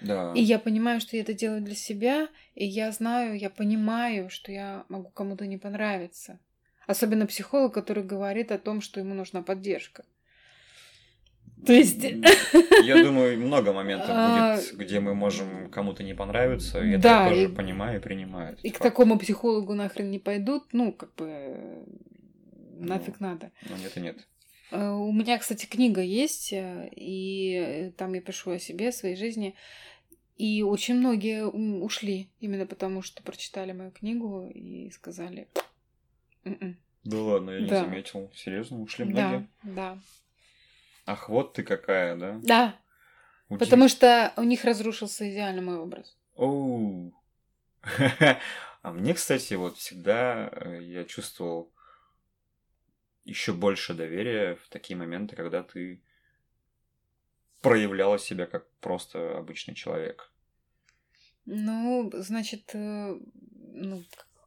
Да. 0.01 0.33
И 0.35 0.41
я 0.41 0.59
понимаю, 0.59 1.01
что 1.01 1.17
я 1.17 1.23
это 1.23 1.35
делаю 1.35 1.61
для 1.61 1.75
себя, 1.75 2.29
и 2.55 2.65
я 2.65 2.91
знаю, 2.93 3.39
я 3.39 3.51
понимаю, 3.51 4.31
что 4.31 4.51
я 4.51 4.85
могу 4.89 5.11
кому-то 5.11 5.47
не 5.47 5.59
понравиться. 5.59 6.41
Особенно 6.87 7.27
психолог, 7.27 7.75
который 7.75 8.03
говорит 8.03 8.51
о 8.51 8.59
том, 8.59 8.81
что 8.81 8.99
ему 8.99 9.15
нужна 9.15 9.43
поддержка. 9.43 10.05
То 11.67 11.73
есть... 11.73 12.03
Я 12.03 13.03
думаю, 13.05 13.39
много 13.39 13.73
моментов 13.73 14.11
а, 14.11 14.57
будет, 14.57 14.77
где 14.77 15.01
мы 15.01 15.15
можем 15.15 15.71
кому-то 15.71 16.03
не 16.03 16.15
понравиться, 16.15 16.83
и 16.83 16.93
это 16.93 17.09
я 17.09 17.29
тоже 17.29 17.49
понимаю 17.51 17.99
и 17.99 18.03
принимаю. 18.03 18.57
И 18.63 18.71
к 18.71 18.79
такому 18.79 19.19
психологу 19.19 19.75
нахрен 19.75 20.11
не 20.11 20.19
пойдут, 20.19 20.73
ну, 20.73 20.93
как 20.93 21.15
бы, 21.15 21.85
нафиг 22.79 23.21
надо. 23.21 23.51
Ну, 23.69 23.77
нет 23.77 23.97
и 23.97 24.01
нет. 24.01 24.27
Э, 24.71 24.91
у 24.91 25.13
меня, 25.13 25.39
кстати, 25.39 25.67
книга 25.67 26.01
есть, 26.01 26.53
э, 26.53 26.89
и 26.95 27.93
там 27.97 28.15
я 28.15 28.21
пишу 28.21 28.53
о 28.53 28.59
себе, 28.59 28.89
о 28.89 28.93
своей 28.93 29.17
жизни. 29.17 29.55
И 30.39 30.63
очень 30.63 30.95
многие 30.95 31.45
ушли 31.45 32.31
именно 32.41 32.65
потому, 32.65 33.03
что 33.03 33.23
прочитали 33.23 33.73
мою 33.73 33.91
книгу 33.91 34.49
и 34.49 34.91
сказали... 34.91 35.49
«М-м». 36.45 36.79
Да 37.05 37.19
ладно, 37.19 37.51
я 37.51 37.61
не 37.61 37.69
да. 37.69 37.85
заметил. 37.85 38.31
Серьезно, 38.35 38.81
ушли 38.81 39.05
многие? 39.05 39.49
Да, 39.63 39.75
да. 39.75 39.99
Ах, 41.11 41.29
вот 41.29 41.55
ты 41.55 41.65
какая, 41.65 42.15
да? 42.15 42.39
Да. 42.43 42.81
Удив... 43.49 43.59
Потому 43.59 43.89
что 43.89 44.33
у 44.37 44.45
них 44.45 44.65
разрушился 44.65 45.29
идеальный 45.29 45.61
мой 45.63 45.79
образ. 45.79 46.17
Оу. 46.37 47.13
А 48.83 48.93
мне, 48.93 49.13
кстати, 49.13 49.53
вот 49.53 49.77
всегда 49.77 50.49
э, 50.53 50.79
я 50.81 51.05
чувствовал 51.05 51.71
еще 53.27 53.53
больше 53.53 53.93
доверия 53.93 54.55
в 54.55 54.69
такие 54.71 54.97
моменты, 54.97 55.37
когда 55.37 55.63
ты 55.63 56.03
проявляла 57.61 58.19
себя 58.19 58.47
как 58.47 58.71
просто 58.81 59.37
обычный 59.37 59.75
человек. 59.75 60.33
Ну, 61.45 62.11
значит, 62.15 62.71
э, 62.75 63.19
ну, 63.75 64.03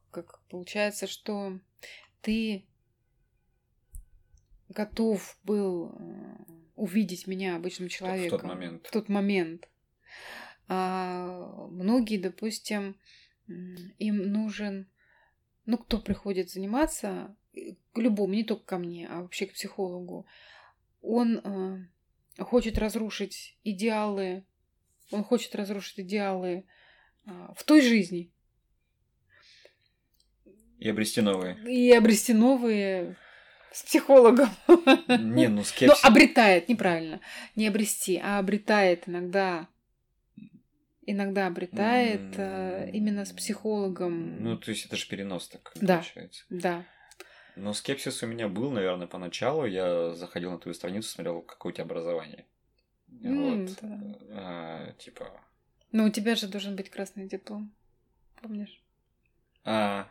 как 0.10 0.40
получается, 0.50 1.06
что 1.06 1.60
ты 2.22 2.66
готов 4.74 5.38
был 5.44 5.96
э, 5.98 6.54
увидеть 6.76 7.28
меня 7.28 7.56
обычным 7.56 7.90
человеком. 7.90 8.40
В 8.40 8.42
тот 8.42 8.50
момент. 8.50 8.88
В 8.88 8.92
тот 8.92 9.10
момент. 9.10 9.70
А 10.68 11.68
многие, 11.70 12.18
допустим, 12.18 12.98
им 13.48 14.32
нужен, 14.32 14.88
ну, 15.66 15.78
кто 15.78 16.00
приходит 16.00 16.50
заниматься, 16.50 17.36
э, 17.54 17.76
к 17.94 17.98
любому, 17.98 18.34
не 18.34 18.44
только 18.44 18.66
ко 18.66 18.78
мне, 18.78 19.08
а 19.08 19.22
вообще 19.22 19.46
к 19.46 19.54
психологу, 19.54 20.26
он 21.02 21.38
э, 22.40 22.44
хочет 22.44 22.78
разрушить 22.78 23.58
идеалы, 23.64 24.46
он 25.12 25.24
хочет 25.24 25.56
разрушить 25.56 26.00
идеалы 26.00 26.66
а, 27.26 27.54
в 27.56 27.64
той 27.64 27.82
жизни. 27.82 28.32
И 30.80 30.90
обрести 30.90 31.22
новые. 31.22 31.58
И 31.66 31.92
обрести 31.92 32.34
новые 32.34 33.16
с 33.74 33.84
психологом. 33.84 34.50
Не, 35.08 35.48
ну 35.50 35.64
скепсис. 35.64 36.02
Ну, 36.04 36.10
обретает, 36.10 36.70
неправильно. 36.70 37.20
Не 37.56 37.68
обрести, 37.68 38.20
а 38.24 38.40
обретает 38.40 39.10
иногда. 39.10 39.68
Иногда 41.06 41.48
обретает 41.48 42.36
э, 42.38 42.90
именно 42.94 43.26
с 43.26 43.34
психологом. 43.34 44.42
Ну, 44.42 44.58
то 44.58 44.72
есть 44.72 44.86
это 44.86 44.96
же 44.96 45.06
перенос 45.08 45.50
так 45.50 45.74
Да. 45.82 45.96
получается. 45.98 46.46
Да. 46.50 46.86
Но 47.58 47.74
скепсис 47.74 48.24
у 48.24 48.28
меня 48.28 48.48
был, 48.48 48.72
наверное, 48.72 49.08
поначалу. 49.08 49.66
Я 49.66 50.14
заходил 50.14 50.52
на 50.52 50.60
твою 50.60 50.74
страницу, 50.74 51.10
смотрел, 51.10 51.42
какое 51.42 51.72
у 51.72 51.76
тебя 51.76 51.84
образование. 51.84 52.46
М, 53.22 53.66
Вот. 53.66 53.78
да. 53.82 54.00
А, 54.32 54.92
типа... 54.94 55.30
Но 55.92 56.06
у 56.06 56.10
тебя 56.10 56.36
же 56.36 56.48
должен 56.48 56.76
быть 56.76 56.90
красный 56.90 57.28
диплом. 57.28 57.74
Помнишь? 58.42 58.82
А, 59.66 60.08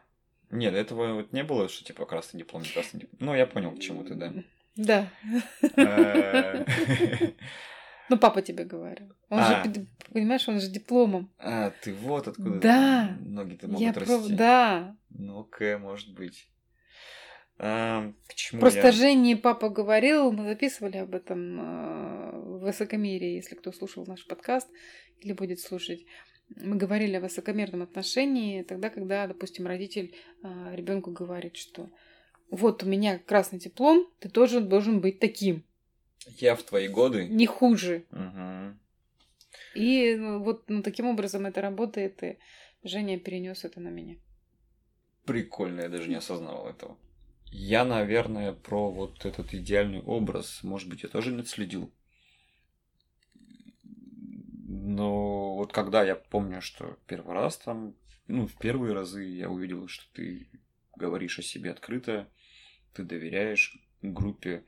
нет, 0.52 0.74
этого 0.74 1.14
вот 1.14 1.32
не 1.32 1.42
было, 1.44 1.68
что 1.68 1.84
типа 1.84 2.06
красный 2.06 2.38
диплом, 2.38 2.62
не 2.62 2.68
красный 2.68 3.00
диплом. 3.00 3.18
Ну, 3.20 3.34
я 3.34 3.46
понял, 3.46 3.72
к 3.72 3.80
чему 3.80 4.04
ты, 4.04 4.14
да. 4.14 4.32
Да. 4.76 5.10
Э, 5.76 6.64
Ну, 8.08 8.18
папа 8.18 8.42
тебе 8.42 8.64
говорил. 8.64 9.14
Он 9.30 9.38
А. 9.40 9.64
же, 9.64 9.86
понимаешь, 10.12 10.46
он 10.48 10.60
же 10.60 10.68
дипломом. 10.68 11.32
А, 11.38 11.70
ты 11.82 11.94
вот 11.94 12.28
откуда 12.28 12.58
Да. 12.60 13.16
ноги-то 13.20 13.66
Я 13.68 13.72
могут 13.72 13.94
про- 13.94 14.04
расти. 14.16 14.34
Да. 14.34 14.96
Ну-ка, 15.10 15.78
может 15.78 16.12
быть. 16.14 16.48
А, 17.58 18.12
к 18.28 18.34
чему 18.34 18.60
Просто 18.60 18.80
я? 18.86 18.92
Жене 18.92 19.36
папа 19.36 19.68
говорил, 19.70 20.32
мы 20.32 20.44
записывали 20.44 20.96
об 20.98 21.14
этом 21.14 21.60
э, 21.60 22.30
в 22.40 22.58
высокомерии, 22.64 23.36
если 23.36 23.54
кто 23.54 23.72
слушал 23.72 24.04
наш 24.06 24.26
подкаст 24.26 24.68
или 25.20 25.32
будет 25.32 25.60
слушать. 25.60 26.04
Мы 26.56 26.76
говорили 26.76 27.16
о 27.16 27.20
высокомерном 27.20 27.82
отношении 27.82 28.62
тогда, 28.62 28.90
когда, 28.90 29.26
допустим, 29.26 29.66
родитель 29.66 30.14
ребенку 30.42 31.10
говорит, 31.10 31.56
что 31.56 31.90
вот 32.50 32.82
у 32.82 32.86
меня 32.86 33.18
красный 33.18 33.58
диплом, 33.58 34.10
ты 34.18 34.28
тоже 34.28 34.60
должен 34.60 35.00
быть 35.00 35.18
таким, 35.18 35.64
Я 36.38 36.54
в 36.54 36.62
твои 36.62 36.88
годы. 36.88 37.26
не 37.28 37.46
хуже. 37.46 38.04
Мгм. 38.10 38.78
И 39.74 40.14
ну, 40.16 40.42
вот 40.42 40.68
ну, 40.68 40.82
таким 40.82 41.06
образом 41.06 41.46
это 41.46 41.60
работает, 41.60 42.22
и 42.22 42.38
Женя 42.82 43.18
перенес 43.18 43.64
это 43.64 43.80
на 43.80 43.88
меня. 43.88 44.16
Прикольно, 45.24 45.82
я 45.82 45.88
даже 45.88 46.08
не 46.08 46.16
осознавал 46.16 46.68
этого. 46.68 46.98
Я, 47.46 47.84
наверное, 47.84 48.52
про 48.52 48.90
вот 48.90 49.24
этот 49.24 49.54
идеальный 49.54 50.00
образ, 50.00 50.62
может 50.62 50.88
быть, 50.88 51.02
я 51.02 51.08
тоже 51.08 51.32
не 51.32 51.40
отследил. 51.40 51.92
Но 54.92 55.54
вот 55.54 55.72
когда 55.72 56.02
я 56.04 56.16
помню, 56.16 56.60
что 56.60 56.98
первый 57.06 57.32
раз 57.34 57.56
там, 57.56 57.94
ну, 58.26 58.46
в 58.46 58.54
первые 58.58 58.92
разы 58.92 59.24
я 59.24 59.48
увидел, 59.48 59.88
что 59.88 60.04
ты 60.12 60.48
говоришь 60.96 61.38
о 61.38 61.42
себе 61.42 61.70
открыто, 61.70 62.28
ты 62.92 63.02
доверяешь 63.02 63.78
группе, 64.02 64.64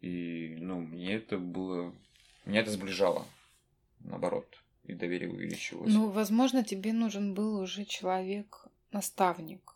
и, 0.00 0.56
ну, 0.60 0.80
мне 0.80 1.14
это 1.14 1.38
было... 1.38 1.92
Меня 2.44 2.60
это 2.60 2.70
сближало, 2.70 3.26
наоборот, 3.98 4.46
и 4.84 4.94
доверие 4.94 5.30
увеличивалось. 5.30 5.92
Ну, 5.92 6.10
возможно, 6.10 6.62
тебе 6.62 6.92
нужен 6.92 7.34
был 7.34 7.58
уже 7.58 7.84
человек-наставник. 7.84 9.74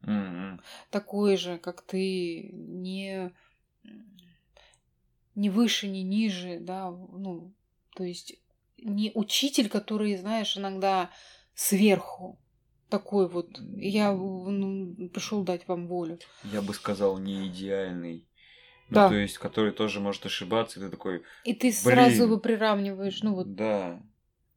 Мгм. 0.00 0.62
такой 0.90 1.36
же, 1.36 1.58
как 1.58 1.82
ты, 1.82 2.48
не, 2.54 3.30
не 5.34 5.50
выше, 5.50 5.88
не 5.88 6.02
ниже, 6.02 6.58
да, 6.58 6.90
ну, 6.90 7.52
то 7.94 8.04
есть 8.04 8.40
не 8.82 9.12
учитель, 9.14 9.68
который, 9.68 10.16
знаешь, 10.16 10.56
иногда 10.56 11.10
сверху, 11.54 12.38
такой 12.88 13.28
вот, 13.28 13.60
я 13.76 14.12
ну, 14.12 15.08
пришел 15.08 15.42
дать 15.44 15.66
вам 15.68 15.86
волю. 15.86 16.18
я 16.44 16.60
бы 16.62 16.74
сказал, 16.74 17.18
не 17.18 17.46
идеальный. 17.48 18.26
Ну, 18.88 18.94
Да. 18.96 19.08
то 19.08 19.14
есть, 19.14 19.38
который 19.38 19.70
тоже 19.72 20.00
может 20.00 20.26
ошибаться, 20.26 20.80
и 20.80 20.82
ты 20.82 20.90
такой, 20.90 21.22
И 21.44 21.54
ты 21.54 21.70
сразу 21.72 22.10
Блин. 22.16 22.22
его 22.24 22.38
приравниваешь, 22.38 23.22
ну 23.22 23.34
вот, 23.34 23.54
да. 23.54 24.02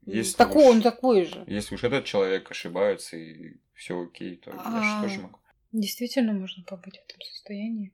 Если 0.05 0.35
такой 0.35 0.65
уж, 0.65 0.75
он 0.75 0.81
такой 0.81 1.25
же. 1.25 1.43
Если 1.47 1.75
уж 1.75 1.83
этот 1.83 2.05
человек 2.05 2.49
ошибается 2.51 3.15
и 3.15 3.57
все 3.73 4.01
окей, 4.03 4.35
то 4.37 4.51
я 4.51 4.61
А. 4.63 4.81
же 5.01 5.07
тоже 5.07 5.21
могу. 5.21 5.37
Действительно 5.71 6.33
можно 6.33 6.63
побыть 6.63 6.95
в 6.97 7.03
этом 7.09 7.21
состоянии. 7.21 7.93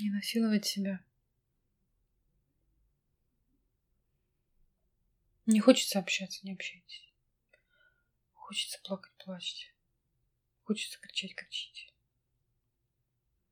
Не 0.00 0.10
насиловать 0.10 0.66
себя. 0.66 1.00
Не 5.46 5.60
хочется 5.60 5.98
общаться, 5.98 6.40
не 6.46 6.52
общайтесь. 6.52 7.12
Хочется 8.32 8.80
плакать, 8.82 9.12
плачьте. 9.24 9.72
Хочется 10.64 10.98
кричать, 11.00 11.34
кричите. 11.34 11.92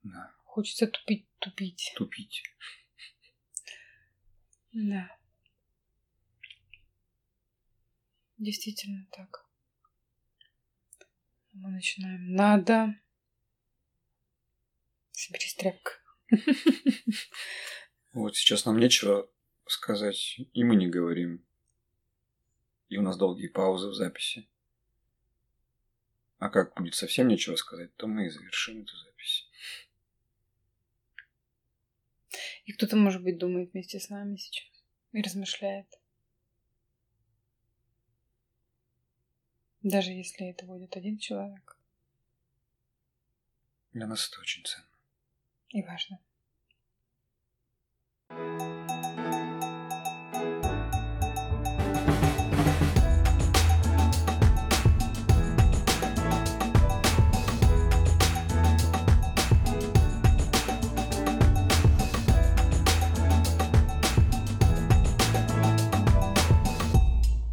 Да. 0.03 0.35
Хочется 0.45 0.87
тупить, 0.87 1.27
тупить. 1.39 1.93
Тупить. 1.97 2.43
Да. 4.73 5.17
Действительно 8.39 9.07
так. 9.13 9.47
Мы 11.53 11.71
начинаем. 11.71 12.35
Надо. 12.35 12.99
Соберись 15.13 15.55
тряпка. 15.55 15.93
Вот 18.13 18.37
сейчас 18.37 18.67
нам 18.67 18.79
нечего 18.79 19.31
сказать, 19.67 20.39
и 20.53 20.65
мы 20.65 20.77
не 20.77 20.87
говорим. 20.87 21.43
И 22.93 22.99
у 22.99 23.03
нас 23.03 23.17
долгие 23.17 23.49
паузы 23.49 23.89
в 23.89 23.95
записи. 23.95 24.47
А 26.39 26.51
как 26.51 26.75
будет 26.77 26.95
совсем 26.95 27.27
нечего 27.27 27.57
сказать, 27.57 27.97
то 27.97 28.07
мы 28.07 28.27
и 28.27 28.29
завершим 28.29 28.83
эту 28.83 28.95
запись. 28.95 29.49
И 32.67 32.73
кто-то, 32.75 32.97
может 32.97 33.23
быть, 33.23 33.39
думает 33.39 33.73
вместе 33.73 33.99
с 33.99 34.11
нами 34.11 34.37
сейчас 34.37 34.85
и 35.13 35.23
размышляет. 35.23 35.87
Даже 39.81 40.11
если 40.11 40.51
это 40.51 40.67
будет 40.67 40.95
один 40.95 41.17
человек. 41.17 41.79
Для 43.95 44.07
нас 44.07 44.29
это 44.29 44.39
очень 44.39 44.67
ценно. 44.67 44.87
И 45.71 45.81
важно. 45.81 46.21